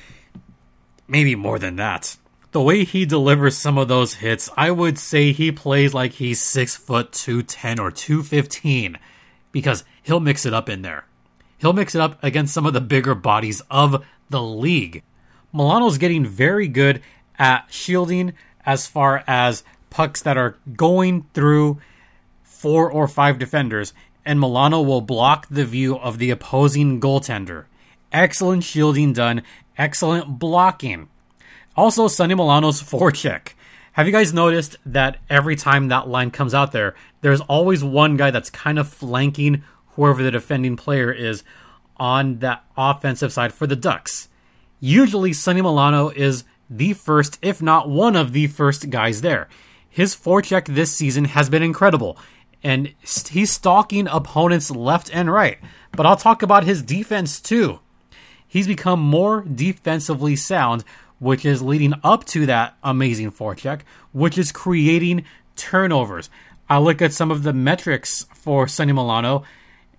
maybe 1.08 1.34
more 1.34 1.58
than 1.58 1.76
that 1.76 2.16
the 2.52 2.60
way 2.60 2.84
he 2.84 3.06
delivers 3.06 3.56
some 3.56 3.78
of 3.78 3.88
those 3.88 4.14
hits, 4.14 4.50
I 4.56 4.70
would 4.70 4.98
say 4.98 5.32
he 5.32 5.52
plays 5.52 5.94
like 5.94 6.12
he's 6.14 6.42
six 6.42 6.74
foot 6.76 7.12
two 7.12 7.42
ten 7.42 7.78
or 7.78 7.90
two 7.90 8.22
fifteen, 8.22 8.98
because 9.52 9.84
he'll 10.02 10.20
mix 10.20 10.44
it 10.44 10.54
up 10.54 10.68
in 10.68 10.82
there. 10.82 11.06
He'll 11.58 11.72
mix 11.72 11.94
it 11.94 12.00
up 12.00 12.22
against 12.22 12.54
some 12.54 12.66
of 12.66 12.72
the 12.72 12.80
bigger 12.80 13.14
bodies 13.14 13.60
of 13.70 14.04
the 14.30 14.42
league. 14.42 15.02
Milano's 15.52 15.98
getting 15.98 16.24
very 16.24 16.68
good 16.68 17.02
at 17.40 17.66
shielding 17.72 18.34
as 18.64 18.86
far 18.86 19.24
as 19.26 19.64
pucks 19.88 20.22
that 20.22 20.36
are 20.36 20.56
going 20.76 21.26
through 21.34 21.80
four 22.44 22.88
or 22.88 23.08
five 23.08 23.38
defenders, 23.38 23.94
and 24.24 24.38
Milano 24.38 24.82
will 24.82 25.00
block 25.00 25.48
the 25.50 25.64
view 25.64 25.96
of 25.98 26.18
the 26.18 26.30
opposing 26.30 27.00
goaltender. 27.00 27.64
Excellent 28.12 28.62
shielding 28.62 29.14
done, 29.14 29.42
excellent 29.78 30.38
blocking. 30.38 31.08
Also, 31.74 32.06
Sonny 32.06 32.34
Milano's 32.34 32.82
forecheck. 32.90 33.54
Have 33.94 34.06
you 34.06 34.12
guys 34.12 34.32
noticed 34.32 34.76
that 34.86 35.16
every 35.28 35.56
time 35.56 35.88
that 35.88 36.06
line 36.06 36.30
comes 36.30 36.54
out 36.54 36.72
there, 36.72 36.94
there's 37.22 37.40
always 37.40 37.82
one 37.82 38.16
guy 38.16 38.30
that's 38.30 38.50
kind 38.50 38.78
of 38.78 38.88
flanking 38.88 39.64
whoever 39.94 40.22
the 40.22 40.30
defending 40.30 40.76
player 40.76 41.10
is 41.10 41.42
on 41.96 42.38
that 42.38 42.64
offensive 42.76 43.32
side 43.32 43.52
for 43.52 43.66
the 43.66 43.76
Ducks? 43.76 44.28
Usually, 44.78 45.32
Sonny 45.32 45.60
Milano 45.60 46.10
is 46.10 46.44
the 46.70 46.92
first, 46.92 47.38
if 47.42 47.60
not 47.60 47.88
one 47.88 48.16
of 48.16 48.32
the 48.32 48.46
first 48.46 48.88
guys 48.88 49.20
there. 49.20 49.48
His 49.88 50.14
forecheck 50.14 50.66
this 50.66 50.96
season 50.96 51.26
has 51.26 51.50
been 51.50 51.62
incredible, 51.62 52.16
and 52.62 52.94
he's 53.02 53.50
stalking 53.50 54.06
opponents 54.06 54.70
left 54.70 55.10
and 55.12 55.30
right. 55.30 55.58
But 55.92 56.06
I'll 56.06 56.16
talk 56.16 56.42
about 56.42 56.64
his 56.64 56.82
defense 56.82 57.40
too. 57.40 57.80
He's 58.46 58.68
become 58.68 59.00
more 59.00 59.42
defensively 59.42 60.36
sound 60.36 60.84
which 61.20 61.44
is 61.44 61.62
leading 61.62 61.94
up 62.02 62.24
to 62.24 62.46
that 62.46 62.76
amazing 62.82 63.30
forecheck, 63.30 63.82
which 64.12 64.36
is 64.36 64.50
creating 64.50 65.24
turnovers. 65.54 66.30
I 66.68 66.78
look 66.78 67.00
at 67.02 67.12
some 67.12 67.30
of 67.30 67.42
the 67.42 67.52
metrics 67.52 68.26
for 68.34 68.66
Sonny 68.66 68.92
Milano, 68.92 69.44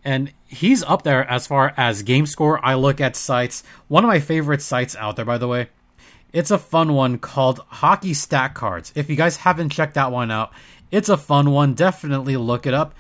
and 0.04 0.34
he's 0.48 0.84
up 0.84 1.04
there 1.04 1.30
as 1.30 1.46
far 1.46 1.74
as 1.78 2.02
game 2.02 2.26
score. 2.26 2.64
I 2.66 2.74
look 2.74 3.00
at 3.00 3.16
sites. 3.16 3.64
One 3.88 4.04
of 4.04 4.08
my 4.08 4.20
favorite 4.20 4.62
sites 4.62 4.96
out 4.96 5.16
there, 5.16 5.26
by 5.26 5.38
the 5.38 5.48
way. 5.48 5.70
It's 6.34 6.52
a 6.52 6.58
fun 6.58 6.94
one 6.94 7.18
called 7.18 7.60
Hockey 7.68 8.14
Stat 8.14 8.54
Cards. 8.54 8.92
If 8.96 9.10
you 9.10 9.16
guys 9.16 9.38
haven't 9.38 9.70
checked 9.70 9.96
that 9.96 10.12
one 10.12 10.32
out, 10.32 10.52
it's 10.90 11.10
a 11.10 11.18
fun 11.18 11.52
one. 11.52 11.74
Definitely 11.74 12.38
look 12.38 12.66
it 12.66 12.74
up 12.74 12.94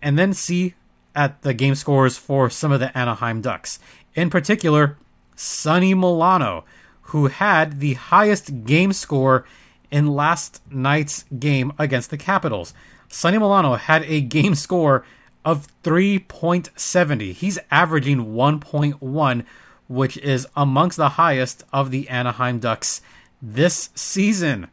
and 0.00 0.18
then 0.18 0.32
see 0.32 0.74
at 1.14 1.42
the 1.42 1.54
game 1.54 1.74
scores 1.74 2.16
for 2.16 2.48
some 2.48 2.72
of 2.72 2.80
the 2.80 2.96
Anaheim 2.96 3.40
Ducks. 3.40 3.78
In 4.14 4.30
particular, 4.30 4.96
Sonny 5.34 5.94
Milano 5.94 6.64
who 7.10 7.26
had 7.26 7.80
the 7.80 7.94
highest 7.94 8.64
game 8.64 8.92
score 8.92 9.44
in 9.90 10.06
last 10.06 10.62
night's 10.70 11.24
game 11.38 11.72
against 11.76 12.10
the 12.10 12.16
Capitals. 12.16 12.72
Sonny 13.08 13.36
Milano 13.36 13.74
had 13.74 14.04
a 14.04 14.20
game 14.20 14.54
score 14.54 15.04
of 15.44 15.66
3.70. 15.82 17.32
He's 17.32 17.58
averaging 17.70 18.26
1.1, 18.26 19.44
which 19.90 20.16
is 20.18 20.46
amongst 20.54 20.96
the 20.96 21.08
highest 21.08 21.64
of 21.72 21.90
the 21.90 22.08
Anaheim 22.08 22.60
Ducks 22.60 23.02
this 23.42 23.90
season. 23.96 24.68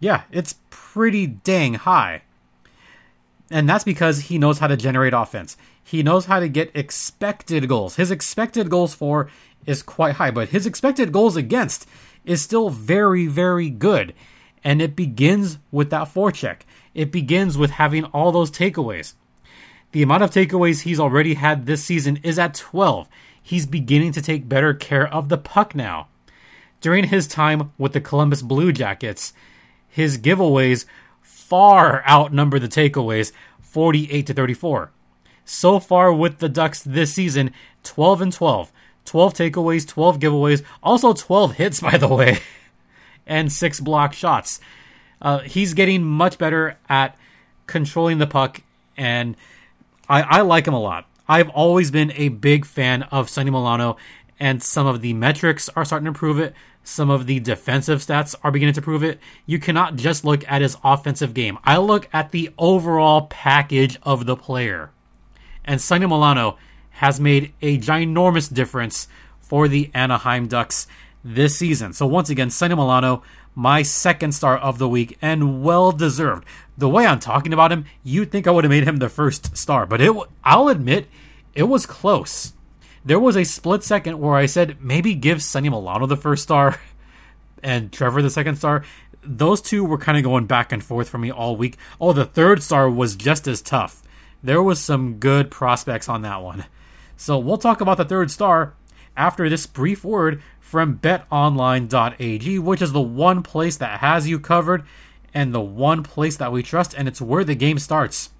Yeah, 0.00 0.22
it's 0.32 0.54
pretty 0.70 1.26
dang 1.26 1.74
high. 1.74 2.22
And 3.50 3.68
that's 3.68 3.84
because 3.84 4.20
he 4.20 4.38
knows 4.38 4.60
how 4.60 4.66
to 4.68 4.76
generate 4.78 5.12
offense. 5.12 5.58
He 5.84 6.02
knows 6.02 6.24
how 6.24 6.40
to 6.40 6.48
get 6.48 6.74
expected 6.74 7.68
goals. 7.68 7.96
His 7.96 8.10
expected 8.10 8.70
goals 8.70 8.94
for 8.94 9.28
is 9.66 9.82
quite 9.82 10.14
high, 10.14 10.30
but 10.30 10.48
his 10.48 10.66
expected 10.66 11.12
goals 11.12 11.36
against 11.36 11.86
is 12.24 12.40
still 12.40 12.70
very, 12.70 13.26
very 13.26 13.68
good. 13.68 14.14
And 14.64 14.80
it 14.80 14.96
begins 14.96 15.58
with 15.70 15.90
that 15.90 16.08
forecheck. 16.08 16.60
It 16.94 17.12
begins 17.12 17.58
with 17.58 17.72
having 17.72 18.04
all 18.06 18.32
those 18.32 18.50
takeaways. 18.50 19.12
The 19.92 20.02
amount 20.02 20.22
of 20.22 20.30
takeaways 20.30 20.82
he's 20.82 20.98
already 20.98 21.34
had 21.34 21.66
this 21.66 21.84
season 21.84 22.18
is 22.22 22.38
at 22.38 22.54
12. 22.54 23.10
He's 23.46 23.66
beginning 23.66 24.12
to 24.12 24.22
take 24.22 24.48
better 24.48 24.72
care 24.72 25.06
of 25.06 25.28
the 25.28 25.36
puck 25.36 25.74
now. 25.74 26.08
During 26.80 27.04
his 27.04 27.28
time 27.28 27.72
with 27.76 27.92
the 27.92 28.00
Columbus 28.00 28.40
Blue 28.40 28.72
Jackets, 28.72 29.34
his 29.86 30.16
giveaways 30.16 30.86
far 31.20 32.02
outnumber 32.08 32.58
the 32.58 32.68
takeaways 32.68 33.32
48 33.60 34.26
to 34.28 34.32
34. 34.32 34.90
So 35.44 35.78
far 35.78 36.10
with 36.10 36.38
the 36.38 36.48
Ducks 36.48 36.82
this 36.82 37.12
season, 37.12 37.52
12 37.82 38.22
and 38.22 38.32
12. 38.32 38.72
12 39.04 39.34
takeaways, 39.34 39.86
12 39.86 40.18
giveaways, 40.18 40.62
also 40.82 41.12
12 41.12 41.56
hits, 41.56 41.80
by 41.82 41.98
the 41.98 42.08
way, 42.08 42.38
and 43.26 43.52
six 43.52 43.78
block 43.78 44.14
shots. 44.14 44.58
Uh, 45.20 45.40
he's 45.40 45.74
getting 45.74 46.02
much 46.02 46.38
better 46.38 46.78
at 46.88 47.14
controlling 47.66 48.16
the 48.16 48.26
puck, 48.26 48.62
and 48.96 49.36
I, 50.08 50.22
I 50.22 50.40
like 50.40 50.66
him 50.66 50.72
a 50.72 50.80
lot. 50.80 51.06
I've 51.26 51.48
always 51.50 51.90
been 51.90 52.12
a 52.16 52.28
big 52.28 52.66
fan 52.66 53.04
of 53.04 53.30
Sonny 53.30 53.50
Milano, 53.50 53.96
and 54.38 54.62
some 54.62 54.86
of 54.86 55.00
the 55.00 55.14
metrics 55.14 55.68
are 55.70 55.84
starting 55.84 56.06
to 56.06 56.12
prove 56.12 56.38
it. 56.38 56.54
some 56.86 57.08
of 57.08 57.26
the 57.26 57.40
defensive 57.40 58.00
stats 58.00 58.34
are 58.42 58.50
beginning 58.50 58.74
to 58.74 58.82
prove 58.82 59.02
it. 59.02 59.18
You 59.46 59.58
cannot 59.58 59.96
just 59.96 60.22
look 60.22 60.44
at 60.46 60.60
his 60.60 60.76
offensive 60.84 61.32
game. 61.32 61.58
I 61.64 61.78
look 61.78 62.08
at 62.12 62.30
the 62.30 62.50
overall 62.58 63.22
package 63.22 63.98
of 64.02 64.26
the 64.26 64.36
player. 64.36 64.90
And 65.64 65.80
Sonny 65.80 66.06
Milano 66.06 66.58
has 66.90 67.18
made 67.18 67.54
a 67.62 67.78
ginormous 67.78 68.52
difference 68.52 69.08
for 69.40 69.66
the 69.66 69.90
Anaheim 69.94 70.46
Ducks 70.46 70.86
this 71.24 71.56
season. 71.56 71.94
So 71.94 72.06
once 72.06 72.28
again, 72.28 72.50
Sonny 72.50 72.74
Milano, 72.74 73.22
my 73.54 73.82
second 73.82 74.32
star 74.32 74.58
of 74.58 74.78
the 74.78 74.88
week, 74.88 75.16
and 75.22 75.62
well 75.64 75.90
deserved. 75.90 76.44
The 76.76 76.88
way 76.88 77.06
I'm 77.06 77.20
talking 77.20 77.52
about 77.52 77.72
him, 77.72 77.86
you'd 78.02 78.30
think 78.30 78.46
I 78.46 78.50
would 78.50 78.64
have 78.64 78.70
made 78.70 78.86
him 78.86 78.98
the 78.98 79.08
first 79.08 79.56
star, 79.56 79.86
but 79.86 80.00
it 80.00 80.12
I'll 80.44 80.68
admit 80.68 81.06
it 81.54 81.64
was 81.64 81.86
close. 81.86 82.52
There 83.04 83.20
was 83.20 83.36
a 83.36 83.44
split 83.44 83.82
second 83.82 84.20
where 84.20 84.34
I 84.34 84.46
said 84.46 84.80
maybe 84.80 85.14
give 85.14 85.42
Sonny 85.42 85.68
Milano 85.68 86.06
the 86.06 86.16
first 86.16 86.42
star 86.42 86.80
and 87.62 87.92
Trevor 87.92 88.22
the 88.22 88.30
second 88.30 88.56
star. 88.56 88.84
Those 89.22 89.62
two 89.62 89.84
were 89.84 89.98
kind 89.98 90.18
of 90.18 90.24
going 90.24 90.46
back 90.46 90.70
and 90.70 90.84
forth 90.84 91.08
for 91.08 91.16
me 91.16 91.30
all 91.30 91.56
week. 91.56 91.78
Oh, 91.98 92.12
the 92.12 92.26
third 92.26 92.62
star 92.62 92.90
was 92.90 93.16
just 93.16 93.46
as 93.46 93.62
tough. 93.62 94.02
There 94.42 94.62
was 94.62 94.78
some 94.78 95.14
good 95.14 95.50
prospects 95.50 96.08
on 96.08 96.20
that 96.22 96.42
one. 96.42 96.66
So 97.16 97.38
we'll 97.38 97.56
talk 97.56 97.80
about 97.80 97.96
the 97.96 98.04
third 98.04 98.30
star 98.30 98.74
after 99.16 99.48
this 99.48 99.66
brief 99.66 100.04
word 100.04 100.42
from 100.64 100.98
betonline.ag, 100.98 102.58
which 102.58 102.80
is 102.80 102.92
the 102.92 103.00
one 103.00 103.42
place 103.42 103.76
that 103.76 104.00
has 104.00 104.26
you 104.26 104.40
covered 104.40 104.82
and 105.34 105.52
the 105.54 105.60
one 105.60 106.02
place 106.02 106.38
that 106.38 106.50
we 106.50 106.62
trust, 106.62 106.94
and 106.94 107.06
it's 107.06 107.20
where 107.20 107.44
the 107.44 107.54
game 107.54 107.78
starts. 107.78 108.30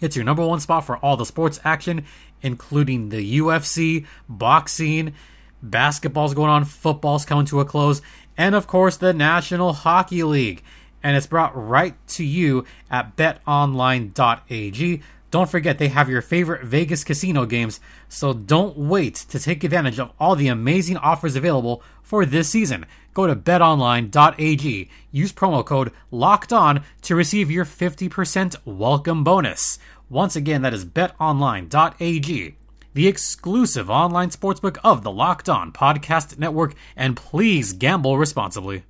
It's 0.00 0.16
your 0.16 0.24
number 0.24 0.44
one 0.44 0.58
spot 0.58 0.84
for 0.84 0.96
all 0.96 1.16
the 1.16 1.24
sports 1.24 1.60
action, 1.62 2.04
including 2.42 3.10
the 3.10 3.38
UFC, 3.38 4.04
boxing, 4.28 5.14
basketball's 5.62 6.34
going 6.34 6.50
on, 6.50 6.64
football's 6.64 7.24
coming 7.24 7.46
to 7.46 7.60
a 7.60 7.64
close, 7.64 8.02
and 8.36 8.56
of 8.56 8.66
course 8.66 8.96
the 8.96 9.14
National 9.14 9.72
Hockey 9.72 10.24
League. 10.24 10.64
And 11.00 11.16
it's 11.16 11.28
brought 11.28 11.56
right 11.56 11.94
to 12.08 12.24
you 12.24 12.66
at 12.90 13.16
betonline.ag. 13.16 15.00
Don't 15.32 15.48
forget 15.48 15.78
they 15.78 15.88
have 15.88 16.10
your 16.10 16.20
favorite 16.20 16.62
Vegas 16.62 17.04
casino 17.04 17.46
games, 17.46 17.80
so 18.06 18.34
don't 18.34 18.76
wait 18.76 19.14
to 19.14 19.40
take 19.40 19.64
advantage 19.64 19.98
of 19.98 20.12
all 20.20 20.36
the 20.36 20.48
amazing 20.48 20.98
offers 20.98 21.36
available 21.36 21.82
for 22.02 22.26
this 22.26 22.50
season. 22.50 22.84
Go 23.14 23.26
to 23.26 23.34
betonline.ag, 23.34 24.90
use 25.10 25.32
promo 25.32 25.64
code 25.64 25.90
LOCKED 26.10 26.52
ON 26.52 26.84
to 27.00 27.16
receive 27.16 27.50
your 27.50 27.64
50% 27.64 28.56
welcome 28.66 29.24
bonus. 29.24 29.78
Once 30.10 30.36
again, 30.36 30.60
that 30.60 30.74
is 30.74 30.84
betonline.ag, 30.84 32.56
the 32.92 33.08
exclusive 33.08 33.88
online 33.88 34.28
sportsbook 34.28 34.76
of 34.84 35.02
the 35.02 35.10
Locked 35.10 35.48
On 35.48 35.72
Podcast 35.72 36.38
Network, 36.38 36.74
and 36.94 37.16
please 37.16 37.72
gamble 37.72 38.18
responsibly. 38.18 38.84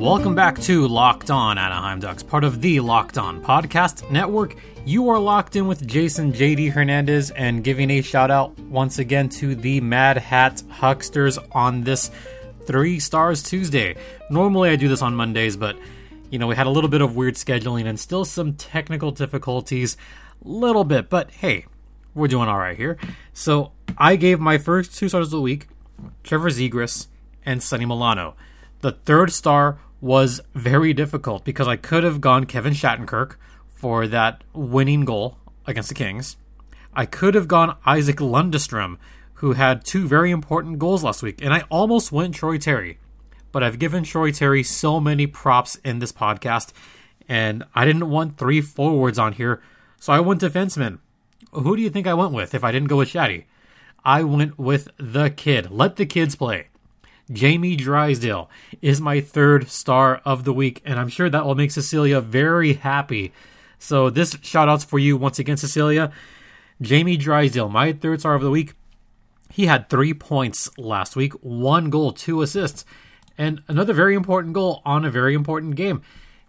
Welcome 0.00 0.34
back 0.34 0.58
to 0.62 0.88
Locked 0.88 1.30
On 1.30 1.58
Anaheim 1.58 2.00
Ducks, 2.00 2.22
part 2.22 2.42
of 2.42 2.62
the 2.62 2.80
Locked 2.80 3.18
On 3.18 3.44
Podcast 3.44 4.10
Network. 4.10 4.56
You 4.86 5.10
are 5.10 5.18
locked 5.18 5.56
in 5.56 5.66
with 5.66 5.86
Jason 5.86 6.32
JD 6.32 6.72
Hernandez 6.72 7.30
and 7.32 7.62
giving 7.62 7.90
a 7.90 8.00
shout 8.00 8.30
out 8.30 8.58
once 8.60 8.98
again 8.98 9.28
to 9.28 9.54
the 9.54 9.82
Mad 9.82 10.16
Hat 10.16 10.62
Hucksters 10.70 11.38
on 11.52 11.82
this 11.82 12.10
Three 12.64 12.98
Stars 12.98 13.42
Tuesday. 13.42 13.94
Normally 14.30 14.70
I 14.70 14.76
do 14.76 14.88
this 14.88 15.02
on 15.02 15.14
Mondays, 15.14 15.58
but 15.58 15.76
you 16.30 16.38
know, 16.38 16.46
we 16.46 16.56
had 16.56 16.66
a 16.66 16.70
little 16.70 16.88
bit 16.88 17.02
of 17.02 17.14
weird 17.14 17.34
scheduling 17.34 17.84
and 17.84 18.00
still 18.00 18.24
some 18.24 18.54
technical 18.54 19.10
difficulties. 19.10 19.98
A 20.42 20.48
little 20.48 20.84
bit, 20.84 21.10
but 21.10 21.30
hey, 21.30 21.66
we're 22.14 22.26
doing 22.26 22.48
all 22.48 22.58
right 22.58 22.76
here. 22.76 22.96
So 23.34 23.72
I 23.98 24.16
gave 24.16 24.40
my 24.40 24.56
first 24.56 24.96
two 24.96 25.10
stars 25.10 25.26
of 25.26 25.32
the 25.32 25.42
week 25.42 25.68
Trevor 26.24 26.48
Zegras 26.48 27.08
and 27.44 27.62
Sonny 27.62 27.84
Milano. 27.84 28.34
The 28.80 28.92
third 28.92 29.30
star 29.30 29.78
was 30.00 30.40
very 30.54 30.92
difficult 30.92 31.44
because 31.44 31.68
I 31.68 31.76
could 31.76 32.04
have 32.04 32.20
gone 32.20 32.46
Kevin 32.46 32.72
Shattenkirk 32.72 33.36
for 33.68 34.06
that 34.06 34.42
winning 34.52 35.04
goal 35.04 35.38
against 35.66 35.88
the 35.88 35.94
Kings. 35.94 36.36
I 36.94 37.06
could 37.06 37.34
have 37.34 37.48
gone 37.48 37.76
Isac 37.86 38.16
Lundeström, 38.16 38.96
who 39.34 39.52
had 39.52 39.84
two 39.84 40.08
very 40.08 40.30
important 40.30 40.78
goals 40.78 41.04
last 41.04 41.22
week, 41.22 41.42
and 41.42 41.54
I 41.54 41.64
almost 41.70 42.12
went 42.12 42.34
Troy 42.34 42.58
Terry. 42.58 42.98
But 43.52 43.62
I've 43.62 43.78
given 43.78 44.04
Troy 44.04 44.32
Terry 44.32 44.62
so 44.62 45.00
many 45.00 45.26
props 45.26 45.76
in 45.76 45.98
this 45.98 46.12
podcast, 46.12 46.72
and 47.28 47.64
I 47.74 47.84
didn't 47.84 48.10
want 48.10 48.38
three 48.38 48.60
forwards 48.60 49.18
on 49.18 49.34
here, 49.34 49.62
so 49.98 50.12
I 50.12 50.20
went 50.20 50.40
defenseman. 50.40 50.98
Who 51.52 51.76
do 51.76 51.82
you 51.82 51.90
think 51.90 52.06
I 52.06 52.14
went 52.14 52.32
with 52.32 52.54
if 52.54 52.64
I 52.64 52.72
didn't 52.72 52.88
go 52.88 52.96
with 52.96 53.10
Shatty? 53.10 53.44
I 54.04 54.22
went 54.22 54.58
with 54.58 54.88
the 54.96 55.30
kid. 55.30 55.70
Let 55.70 55.96
the 55.96 56.06
kids 56.06 56.34
play. 56.34 56.69
Jamie 57.32 57.76
Drysdale 57.76 58.50
is 58.82 59.00
my 59.00 59.20
third 59.20 59.68
star 59.68 60.20
of 60.24 60.44
the 60.44 60.52
week, 60.52 60.82
and 60.84 60.98
I'm 60.98 61.08
sure 61.08 61.30
that 61.30 61.44
will 61.44 61.54
make 61.54 61.70
Cecilia 61.70 62.20
very 62.20 62.74
happy. 62.74 63.32
So 63.78 64.10
this 64.10 64.36
shout 64.42 64.68
outs 64.68 64.84
for 64.84 64.98
you 64.98 65.16
once 65.16 65.38
again, 65.38 65.56
Cecilia. 65.56 66.12
Jamie 66.80 67.16
Drysdale, 67.16 67.68
my 67.68 67.92
third 67.92 68.20
star 68.20 68.34
of 68.34 68.42
the 68.42 68.50
week. 68.50 68.74
He 69.52 69.66
had 69.66 69.88
three 69.88 70.14
points 70.14 70.68
last 70.78 71.16
week, 71.16 71.32
one 71.42 71.90
goal, 71.90 72.12
two 72.12 72.42
assists, 72.42 72.84
and 73.36 73.62
another 73.68 73.92
very 73.92 74.14
important 74.14 74.54
goal 74.54 74.80
on 74.84 75.04
a 75.04 75.10
very 75.10 75.34
important 75.34 75.76
game 75.76 76.02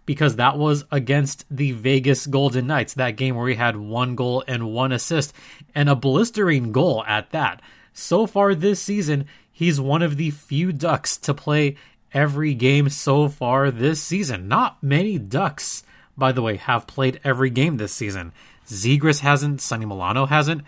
because 0.04 0.36
that 0.36 0.58
was 0.58 0.84
against 0.90 1.44
the 1.50 1.72
Vegas 1.72 2.26
Golden 2.26 2.66
Knights, 2.66 2.94
that 2.94 3.16
game 3.16 3.36
where 3.36 3.48
he 3.48 3.54
had 3.54 3.76
one 3.76 4.16
goal 4.16 4.42
and 4.48 4.72
one 4.72 4.92
assist, 4.92 5.32
and 5.74 5.88
a 5.88 5.96
blistering 5.96 6.72
goal 6.72 7.04
at 7.06 7.30
that. 7.30 7.60
So 7.92 8.26
far 8.26 8.54
this 8.54 8.80
season, 8.80 9.26
He's 9.52 9.80
one 9.80 10.02
of 10.02 10.16
the 10.16 10.30
few 10.30 10.72
Ducks 10.72 11.16
to 11.18 11.34
play 11.34 11.76
every 12.12 12.54
game 12.54 12.88
so 12.88 13.28
far 13.28 13.70
this 13.70 14.02
season. 14.02 14.48
Not 14.48 14.82
many 14.82 15.18
Ducks, 15.18 15.84
by 16.16 16.32
the 16.32 16.42
way, 16.42 16.56
have 16.56 16.86
played 16.86 17.20
every 17.22 17.50
game 17.50 17.76
this 17.76 17.92
season. 17.92 18.32
Zegras 18.66 19.20
hasn't, 19.20 19.60
Sonny 19.60 19.84
Milano 19.84 20.26
hasn't. 20.26 20.62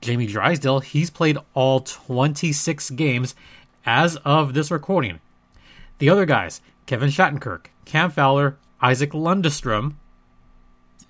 Jamie 0.00 0.26
Drysdale, 0.26 0.80
he's 0.80 1.10
played 1.10 1.38
all 1.54 1.80
26 1.80 2.90
games 2.90 3.34
as 3.84 4.16
of 4.24 4.54
this 4.54 4.70
recording. 4.70 5.20
The 5.98 6.08
other 6.08 6.24
guys, 6.24 6.60
Kevin 6.86 7.10
Shattenkirk, 7.10 7.66
Cam 7.84 8.10
Fowler, 8.10 8.58
Isac 8.82 9.10
Lundeström, 9.10 9.94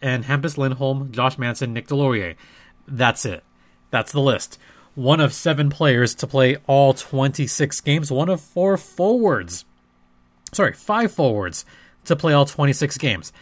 and 0.01 0.25
Hampus 0.25 0.57
Lindholm, 0.57 1.13
Josh 1.13 1.39
Manson, 1.39 1.73
Nick 1.73 1.89
Deslauriers. 1.89 2.37
That's 2.89 3.25
it. 3.25 3.45
That's 3.91 4.13
the 4.13 4.21
list 4.21 4.59
one 4.95 5.21
of 5.21 5.33
seven 5.33 5.71
players 5.71 6.15
to 6.17 6.27
play 6.27 6.57
all 6.67 6.95
26 6.95 7.81
games, 7.81 8.11
one 8.11 8.29
of 8.29 8.41
four 8.41 8.77
forwards. 8.77 9.65
Sorry, 10.53 10.73
five 10.73 11.13
forwards 11.13 11.65
to 12.05 12.17
play 12.17 12.33
all 12.33 12.47
26 12.47 12.99
games. 12.99 13.33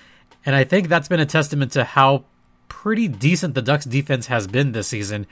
And 0.47 0.57
I 0.57 0.65
think 0.65 0.89
that's 0.89 1.09
been 1.09 1.21
a 1.21 1.27
testament 1.27 1.73
to 1.73 1.85
how 1.85 2.25
pretty 2.69 3.07
decent 3.07 3.55
the 3.55 3.63
Ducks 3.63 3.85
defense 3.85 4.27
has 4.27 4.47
been 4.47 4.73
this 4.73 4.89
season. 4.89 5.27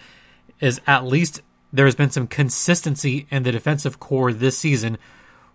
Is 0.61 0.81
at 0.87 1.07
least 1.07 1.41
there's 1.73 1.95
been 1.95 2.11
some 2.11 2.27
consistency 2.27 3.27
in 3.31 3.45
the 3.45 3.53
defensive 3.53 3.99
core 3.99 4.33
this 4.33 4.59
season 4.59 4.99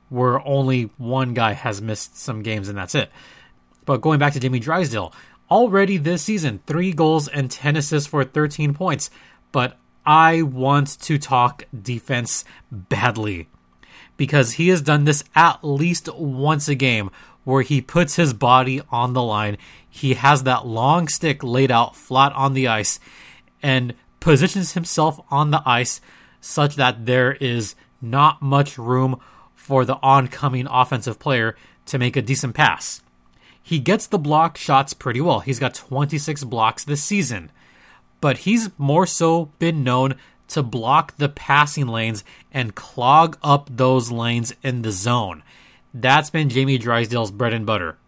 where 0.10 0.45
only 0.47 0.89
one 0.97 1.34
guy 1.34 1.54
has 1.54 1.82
missed 1.82 2.17
some 2.17 2.41
games 2.41 2.69
and 2.69 2.78
that's 2.78 2.95
it. 2.95 3.12
But 3.86 4.01
going 4.01 4.19
back 4.19 4.34
to 4.34 4.39
Jamie 4.39 4.60
Drysdale, 4.60 5.13
already 5.49 5.97
this 5.97 6.23
season, 6.23 6.62
three 6.65 6.91
goals 6.91 7.28
and 7.28 7.51
10 7.51 7.75
assists 7.75 8.10
for 8.10 8.23
13 8.23 8.73
points. 8.73 9.10
But 9.51 9.78
I 10.06 10.44
want 10.44 11.00
to 11.02 11.18
talk 11.18 11.63
defense 11.80 12.46
badly 12.72 13.48
because 14.18 14.54
he 14.54 14.70
has 14.70 14.82
done 14.82 15.06
this 15.06 15.24
at 15.36 15.63
least 15.63 16.13
once 16.15 16.68
a 16.68 16.76
game 16.76 17.10
where 17.44 17.62
he 17.62 17.82
puts 17.82 18.15
his 18.15 18.34
body 18.34 18.82
on 18.91 19.13
the 19.13 19.24
line. 19.24 19.58
He 19.89 20.13
has 20.15 20.44
that 20.44 20.65
long 20.65 21.08
stick 21.08 21.44
laid 21.44 21.72
out 21.72 21.96
flat 21.96 22.34
on 22.34 22.54
the 22.54 22.68
ice 22.68 23.00
and 23.62 23.94
positions 24.20 24.74
himself 24.74 25.20
on 25.30 25.52
the 25.52 25.62
ice 25.65 26.02
such 26.41 26.76
that 26.76 27.06
there 27.06 27.34
is 27.34 27.76
not 28.02 28.41
much 28.41 28.78
room 28.78 29.20
for 29.54 29.86
the 29.86 29.98
oncoming 30.04 30.68
offensive 30.70 31.18
player 31.18 31.56
to 31.88 31.98
make 31.98 32.15
a 32.15 32.22
decent 32.22 32.54
pass. 32.54 33.02
He 33.62 33.80
gets 33.80 34.06
the 34.06 34.20
block 34.20 34.58
shots 34.58 34.94
pretty 34.94 35.22
well. 35.22 35.39
He's 35.39 35.60
got 35.60 35.74
26 35.74 36.44
blocks 36.44 36.84
this 36.84 37.04
season 37.04 37.52
but 38.26 38.40
he's 38.40 38.72
more 38.80 39.06
so 39.06 39.52
been 39.60 39.84
known 39.84 40.16
to 40.48 40.64
block 40.64 41.16
the 41.18 41.30
passing 41.30 41.86
lanes 41.86 42.24
and 42.52 42.74
clog 42.74 43.38
up 43.44 43.70
those 43.72 44.10
lanes 44.10 44.52
in 44.64 44.82
the 44.82 44.92
zone. 44.92 45.44
That's 45.94 46.32
been 46.32 46.50
Jamie 46.50 46.80
Drysdale's 46.80 47.30
bread 47.30 47.54
and 47.54 47.68
butter. 47.68 48.00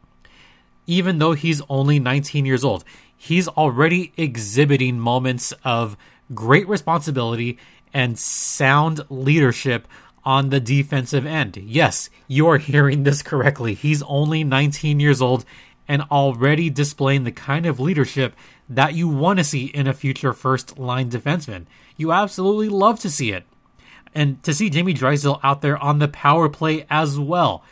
Even 0.87 1.19
though 1.19 1.33
he's 1.33 1.61
only 1.69 1.99
19 1.99 2.47
years 2.47 2.63
old, 2.63 2.83
he's 3.15 3.47
already 3.47 4.11
exhibiting 4.17 4.99
moments 4.99 5.53
of 5.63 5.95
great 6.33 6.67
responsibility 6.67 7.59
and 7.93 8.17
sound 8.17 9.01
leadership 9.11 9.87
on 10.25 10.49
the 10.49 10.59
defensive 10.59 11.27
end. 11.27 11.57
Yes, 11.57 12.09
you 12.27 12.47
are 12.47 12.57
hearing 12.71 13.03
this 13.03 13.21
correctly. 13.21 13.75
He's 13.75 14.01
only 14.01 14.43
19 14.43 14.99
years 14.99 15.21
old 15.21 15.45
and 15.87 16.01
already 16.03 16.69
displaying 16.69 17.23
the 17.23 17.31
kind 17.31 17.65
of 17.65 17.79
leadership 17.79 18.35
that 18.69 18.93
you 18.93 19.07
want 19.07 19.39
to 19.39 19.43
see 19.43 19.65
in 19.65 19.87
a 19.87 19.93
future 19.93 20.33
first 20.33 20.77
line 20.77 21.09
defenseman. 21.09 21.65
You 21.95 22.11
absolutely 22.11 22.69
love 22.69 22.99
to 23.01 23.09
see 23.09 23.31
it. 23.31 23.45
And 24.13 24.41
to 24.43 24.53
see 24.53 24.69
Jamie 24.69 24.93
Drysdale 24.93 25.39
out 25.43 25.61
there 25.61 25.77
on 25.77 25.99
the 25.99 26.07
power 26.07 26.49
play 26.49 26.85
as 26.89 27.19
well. 27.19 27.63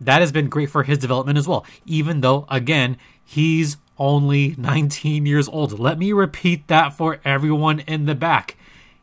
That 0.00 0.20
has 0.20 0.32
been 0.32 0.48
great 0.48 0.70
for 0.70 0.82
his 0.82 0.98
development 0.98 1.38
as 1.38 1.46
well, 1.46 1.64
even 1.86 2.20
though, 2.22 2.46
again, 2.50 2.96
he's 3.24 3.76
only 3.98 4.54
19 4.58 5.26
years 5.26 5.48
old. 5.48 5.78
Let 5.78 5.98
me 5.98 6.12
repeat 6.12 6.66
that 6.66 6.92
for 6.92 7.20
everyone 7.24 7.80
in 7.80 8.06
the 8.06 8.14
back. 8.14 8.56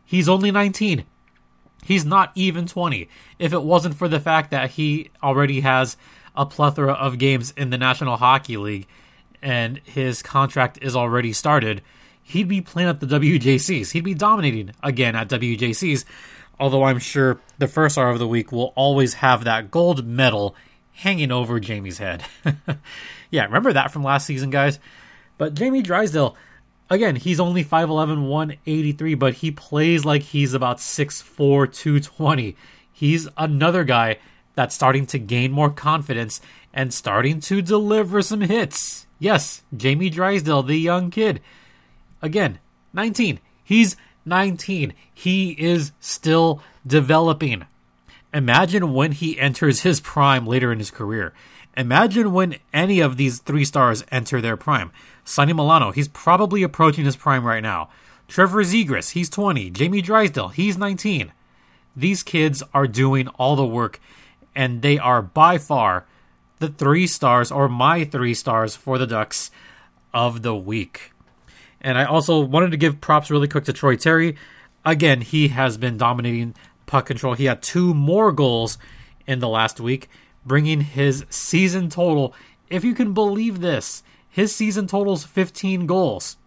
He's 0.04 0.28
only 0.28 0.52
19. 0.52 1.06
He's 1.86 2.04
not 2.04 2.32
even 2.36 2.68
20. 2.68 3.08
If 3.38 3.54
it 3.54 3.64
wasn't 3.64 3.96
for 3.96 4.10
the 4.10 4.20
fact 4.20 4.52
that 4.52 4.72
he 4.72 5.12
already 5.24 5.62
has 5.62 5.96
a 6.40 6.46
plethora 6.46 6.94
of 6.94 7.18
games 7.18 7.54
in 7.58 7.70
the 7.70 7.78
National 7.78 8.16
Hockey 8.16 8.56
League 8.56 8.88
and 9.42 9.80
his 9.84 10.24
contract 10.24 10.80
is 10.82 10.96
already 10.96 11.34
started, 11.34 11.82
he'd 12.24 12.48
be 12.48 12.62
playing 12.62 12.88
at 12.88 13.02
the 13.02 13.06
WJCs. 13.06 13.92
He'd 13.92 14.06
be 14.06 14.14
dominating 14.14 14.72
again 14.82 15.18
at 15.18 15.30
WJCs. 15.30 16.06
Although 16.58 16.84
I'm 16.84 17.00
sure 17.00 17.40
the 17.58 17.68
first 17.68 17.96
star 17.96 18.10
of 18.10 18.20
the 18.20 18.28
week 18.28 18.52
will 18.54 18.74
always 18.76 19.16
have 19.16 19.44
that 19.44 19.70
gold 19.70 20.06
medal 20.06 20.56
hanging 20.94 21.32
over 21.32 21.60
Jamie's 21.60 21.98
head. 21.98 22.24
yeah, 23.30 23.44
remember 23.44 23.74
that 23.74 23.92
from 23.92 24.04
last 24.04 24.26
season, 24.26 24.50
guys? 24.50 24.80
But 25.38 25.54
Jamie 25.54 25.82
Drysdale, 25.82 26.38
again, 26.90 27.18
he's 27.18 27.40
only 27.40 27.66
5'11, 27.66 28.28
183, 28.28 29.14
but 29.16 29.36
he 29.36 29.52
plays 29.52 30.06
like 30.06 30.22
he's 30.22 30.54
about 30.54 30.78
6'4, 30.78 31.74
220. 31.74 32.56
He's 32.92 33.28
another 33.38 33.86
guy 33.86 34.20
that's 34.56 34.76
starting 34.76 35.06
to 35.08 35.20
gain 35.20 35.52
more 35.52 35.70
confidence 35.70 36.42
and 36.74 36.94
starting 36.94 37.40
to 37.42 37.62
deliver 37.62 38.22
some 38.22 38.42
hits. 38.42 39.08
Yes, 39.20 39.64
Jamie 39.76 40.10
Drysdale, 40.10 40.64
the 40.64 40.78
young 40.78 41.12
kid. 41.12 41.42
Again, 42.22 42.60
19. 42.94 43.40
He's 43.64 43.96
19. 44.26 44.94
He 45.14 45.52
is 45.52 45.92
still 46.00 46.62
developing. 46.86 47.66
Imagine 48.34 48.94
when 48.94 49.12
he 49.12 49.40
enters 49.40 49.82
his 49.82 50.00
prime 50.00 50.46
later 50.46 50.72
in 50.72 50.80
his 50.80 50.92
career. 50.92 51.34
Imagine 51.76 52.34
when 52.34 52.58
any 52.74 53.00
of 53.00 53.18
these 53.18 53.40
three 53.40 53.66
stars 53.66 54.04
enter 54.12 54.42
their 54.42 54.58
prime. 54.58 54.92
Sonny 55.24 55.54
Milano, 55.54 55.92
he's 55.92 56.08
probably 56.08 56.64
approaching 56.64 57.06
his 57.06 57.16
prime 57.16 57.46
right 57.46 57.64
now. 57.64 57.90
Trevor 58.28 58.64
Zegras, 58.64 59.12
he's 59.12 59.30
20. 59.30 59.70
Jamie 59.72 60.02
Drysdale, 60.02 60.50
he's 60.50 60.78
19. 60.78 61.32
These 61.96 62.24
kids 62.24 62.62
are 62.74 62.88
doing 62.88 63.28
all 63.30 63.56
the 63.56 63.66
work, 63.66 64.00
and 64.56 64.82
they 64.82 64.98
are 64.98 65.22
by 65.22 65.58
far 65.58 66.06
the 66.60 66.68
three 66.68 67.08
stars, 67.08 67.52
or 67.52 67.70
my 67.70 68.04
three 68.04 68.34
stars 68.34 68.76
for 68.76 68.98
the 68.98 69.08
Ducks 69.08 69.50
of 70.14 70.42
the 70.42 70.56
week. 70.56 71.12
And 71.82 71.98
I 71.98 72.04
also 72.06 72.42
wanted 72.42 72.72
to 72.72 72.78
give 72.78 73.00
props 73.02 73.32
really 73.32 73.48
quick 73.48 73.64
to 73.66 73.74
Troy 73.74 73.96
Terry. 73.96 74.36
Again, 74.84 75.22
he 75.22 75.50
has 75.50 75.78
been 75.78 75.98
dominating 75.98 76.56
puck 76.86 77.06
control. 77.06 77.34
He 77.34 77.46
had 77.46 77.62
two 77.62 77.94
more 77.94 78.32
goals 78.32 78.78
in 79.26 79.40
the 79.40 79.48
last 79.48 79.80
week, 79.80 80.10
bringing 80.46 80.82
his 80.82 81.26
season 81.30 81.90
total, 81.90 82.34
if 82.70 82.84
you 82.84 82.94
can 82.94 83.14
believe 83.14 83.62
this, 83.62 84.04
his 84.30 84.56
season 84.56 84.88
total's 84.88 85.24
15 85.24 85.86
goals. 85.86 86.38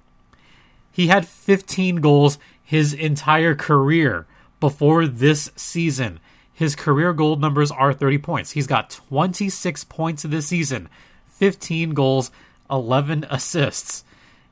He 0.91 1.07
had 1.07 1.27
15 1.27 1.97
goals 1.97 2.39
his 2.63 2.93
entire 2.93 3.55
career 3.55 4.27
before 4.61 5.07
this 5.07 5.51
season. 5.57 6.21
His 6.55 6.77
career 6.77 7.13
goal 7.13 7.37
numbers 7.37 7.71
are 7.71 7.93
30 7.93 8.19
points. 8.19 8.51
He's 8.53 8.67
got 8.67 8.91
26 8.91 9.85
points 9.85 10.23
this 10.23 10.47
season, 10.47 10.89
15 11.29 11.91
goals, 11.91 12.31
11 12.71 13.27
assists. 13.31 14.05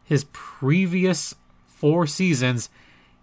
His 0.05 0.25
previous 0.33 1.35
four 1.67 2.07
seasons, 2.07 2.69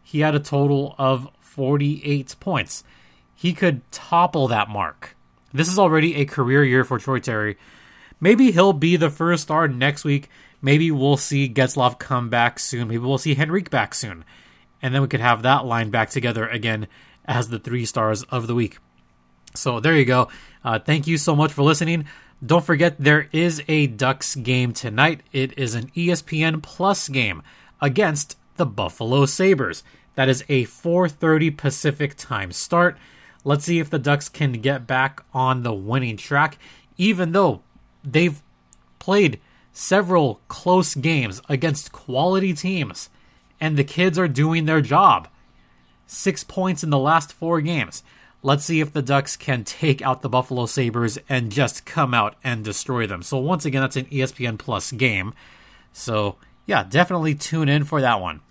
he 0.03 0.21
had 0.21 0.35
a 0.35 0.39
total 0.39 0.95
of 0.97 1.29
48 1.39 2.35
points. 2.39 2.83
He 3.35 3.53
could 3.53 3.81
topple 3.91 4.47
that 4.47 4.69
mark. 4.69 5.15
This 5.53 5.69
is 5.69 5.79
already 5.79 6.15
a 6.15 6.25
career 6.25 6.63
year 6.63 6.83
for 6.83 6.99
Troy 6.99 7.19
Terry. 7.19 7.57
Maybe 8.19 8.51
he'll 8.51 8.73
be 8.73 8.95
the 8.95 9.09
first 9.09 9.43
star 9.43 9.67
next 9.67 10.03
week. 10.03 10.29
Maybe 10.61 10.89
we'll 10.91 11.17
see 11.17 11.49
Getzlaf 11.49 11.99
come 11.99 12.29
back 12.29 12.59
soon. 12.59 12.87
Maybe 12.87 12.99
we'll 12.99 13.17
see 13.17 13.35
Henrique 13.35 13.69
back 13.69 13.93
soon. 13.93 14.25
And 14.81 14.93
then 14.93 15.01
we 15.01 15.07
could 15.07 15.19
have 15.19 15.43
that 15.43 15.65
line 15.65 15.89
back 15.89 16.09
together 16.09 16.47
again 16.47 16.87
as 17.27 17.49
the 17.49 17.59
three 17.59 17.85
stars 17.85 18.23
of 18.23 18.47
the 18.47 18.55
week. 18.55 18.77
So 19.55 19.79
there 19.79 19.95
you 19.95 20.05
go. 20.05 20.29
Uh, 20.63 20.79
thank 20.79 21.07
you 21.07 21.17
so 21.17 21.35
much 21.35 21.51
for 21.51 21.63
listening. 21.63 22.05
Don't 22.45 22.65
forget 22.65 22.95
there 22.99 23.29
is 23.31 23.63
a 23.67 23.87
Ducks 23.87 24.35
game 24.35 24.71
tonight. 24.71 25.21
It 25.31 25.57
is 25.57 25.73
an 25.73 25.89
ESPN 25.95 26.61
Plus 26.61 27.09
game 27.09 27.41
against 27.81 28.37
the 28.57 28.65
Buffalo 28.65 29.25
Sabres. 29.25 29.83
That 30.15 30.29
is 30.29 30.43
a 30.47 30.65
4:30 30.65 31.51
Pacific 31.51 32.15
time 32.15 32.51
start. 32.51 32.97
Let's 33.43 33.65
see 33.65 33.79
if 33.79 33.89
the 33.89 33.99
Ducks 33.99 34.29
can 34.29 34.53
get 34.53 34.85
back 34.85 35.23
on 35.33 35.63
the 35.63 35.73
winning 35.73 36.17
track 36.17 36.57
even 36.97 37.31
though 37.31 37.61
they've 38.03 38.41
played 38.99 39.39
several 39.71 40.41
close 40.47 40.95
games 40.95 41.41
against 41.47 41.91
quality 41.91 42.53
teams 42.53 43.09
and 43.59 43.77
the 43.77 43.83
kids 43.83 44.17
are 44.17 44.27
doing 44.27 44.65
their 44.65 44.81
job. 44.81 45.27
6 46.07 46.43
points 46.45 46.83
in 46.83 46.89
the 46.89 46.97
last 46.97 47.31
4 47.33 47.61
games. 47.61 48.03
Let's 48.43 48.65
see 48.65 48.79
if 48.79 48.93
the 48.93 49.01
Ducks 49.01 49.35
can 49.35 49.63
take 49.63 50.01
out 50.01 50.21
the 50.21 50.29
Buffalo 50.29 50.65
Sabres 50.65 51.17
and 51.27 51.51
just 51.51 51.85
come 51.85 52.13
out 52.13 52.35
and 52.43 52.63
destroy 52.63 53.05
them. 53.05 53.21
So, 53.21 53.37
once 53.37 53.65
again, 53.65 53.81
that's 53.81 53.95
an 53.95 54.05
ESPN 54.05 54.57
Plus 54.57 54.91
game. 54.91 55.33
So, 55.91 56.37
yeah, 56.65 56.83
definitely 56.83 57.35
tune 57.35 57.67
in 57.69 57.83
for 57.83 58.01
that 58.01 58.21
one. 58.21 58.41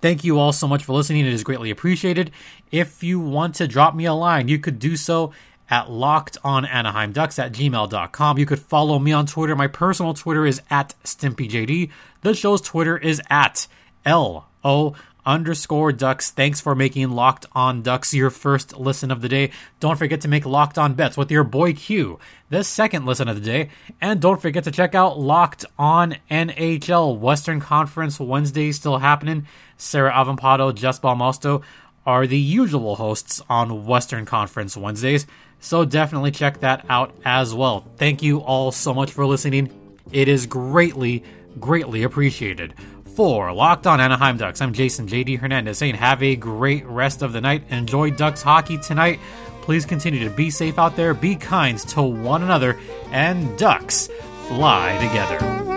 Thank 0.00 0.24
you 0.24 0.38
all 0.38 0.52
so 0.52 0.66
much 0.66 0.84
for 0.84 0.92
listening. 0.92 1.26
It 1.26 1.32
is 1.32 1.44
greatly 1.44 1.70
appreciated. 1.70 2.30
If 2.70 3.02
you 3.02 3.20
want 3.20 3.54
to 3.56 3.68
drop 3.68 3.94
me 3.94 4.04
a 4.04 4.12
line, 4.12 4.48
you 4.48 4.58
could 4.58 4.78
do 4.78 4.96
so 4.96 5.32
at 5.70 5.86
lockedonanaheimducks 5.86 7.38
at 7.38 7.52
gmail.com. 7.52 8.38
You 8.38 8.44
could 8.44 8.58
follow 8.58 8.98
me 8.98 9.12
on 9.12 9.26
Twitter. 9.26 9.56
My 9.56 9.68
personal 9.68 10.12
Twitter 10.12 10.44
is 10.44 10.60
at 10.70 10.94
StimpyJD. 11.04 11.90
The 12.20 12.34
show's 12.34 12.60
Twitter 12.60 12.98
is 12.98 13.22
at 13.30 13.66
L 14.04 14.48
O 14.64 14.94
underscore 15.24 15.92
ducks. 15.92 16.30
Thanks 16.30 16.60
for 16.60 16.74
making 16.74 17.10
Locked 17.10 17.46
On 17.52 17.82
Ducks 17.82 18.14
your 18.14 18.30
first 18.30 18.76
listen 18.78 19.10
of 19.10 19.20
the 19.20 19.28
day. 19.28 19.50
Don't 19.80 19.98
forget 19.98 20.20
to 20.22 20.28
make 20.28 20.44
Locked 20.44 20.78
On 20.78 20.94
Bets 20.94 21.16
with 21.16 21.30
your 21.30 21.44
boy 21.44 21.72
Q 21.72 22.18
the 22.50 22.64
second 22.64 23.06
listen 23.06 23.28
of 23.28 23.36
the 23.36 23.44
day. 23.44 23.68
And 24.00 24.20
don't 24.20 24.40
forget 24.40 24.64
to 24.64 24.70
check 24.70 24.94
out 24.94 25.18
Locked 25.18 25.64
On 25.78 26.16
NHL 26.30 27.18
Western 27.18 27.60
Conference 27.60 28.20
Wednesday 28.20 28.72
still 28.72 28.98
happening. 28.98 29.46
Sarah 29.76 30.12
Avampado, 30.12 30.74
Jess 30.74 31.00
Balmosto 31.00 31.62
are 32.04 32.26
the 32.26 32.38
usual 32.38 32.96
hosts 32.96 33.40
on 33.48 33.86
Western 33.86 34.24
Conference 34.24 34.76
Wednesdays. 34.76 35.26
So 35.60 35.84
definitely 35.84 36.32
check 36.32 36.60
that 36.60 36.84
out 36.88 37.14
as 37.24 37.54
well. 37.54 37.86
Thank 37.96 38.22
you 38.22 38.38
all 38.38 38.72
so 38.72 38.92
much 38.92 39.12
for 39.12 39.24
listening. 39.24 39.70
It 40.10 40.28
is 40.28 40.46
greatly, 40.46 41.22
greatly 41.60 42.02
appreciated. 42.02 42.74
For 43.14 43.52
Locked 43.52 43.86
On 43.86 44.00
Anaheim 44.00 44.38
Ducks, 44.38 44.62
I'm 44.62 44.72
Jason 44.72 45.06
JD 45.06 45.38
Hernandez 45.38 45.76
saying 45.76 45.96
have 45.96 46.22
a 46.22 46.34
great 46.34 46.86
rest 46.86 47.20
of 47.20 47.34
the 47.34 47.42
night. 47.42 47.62
Enjoy 47.68 48.10
Ducks 48.10 48.40
hockey 48.40 48.78
tonight. 48.78 49.20
Please 49.60 49.84
continue 49.84 50.24
to 50.24 50.34
be 50.34 50.48
safe 50.48 50.78
out 50.78 50.96
there, 50.96 51.12
be 51.12 51.36
kind 51.36 51.78
to 51.78 52.02
one 52.02 52.42
another, 52.42 52.78
and 53.10 53.58
Ducks 53.58 54.08
fly 54.48 54.96
together. 55.06 55.71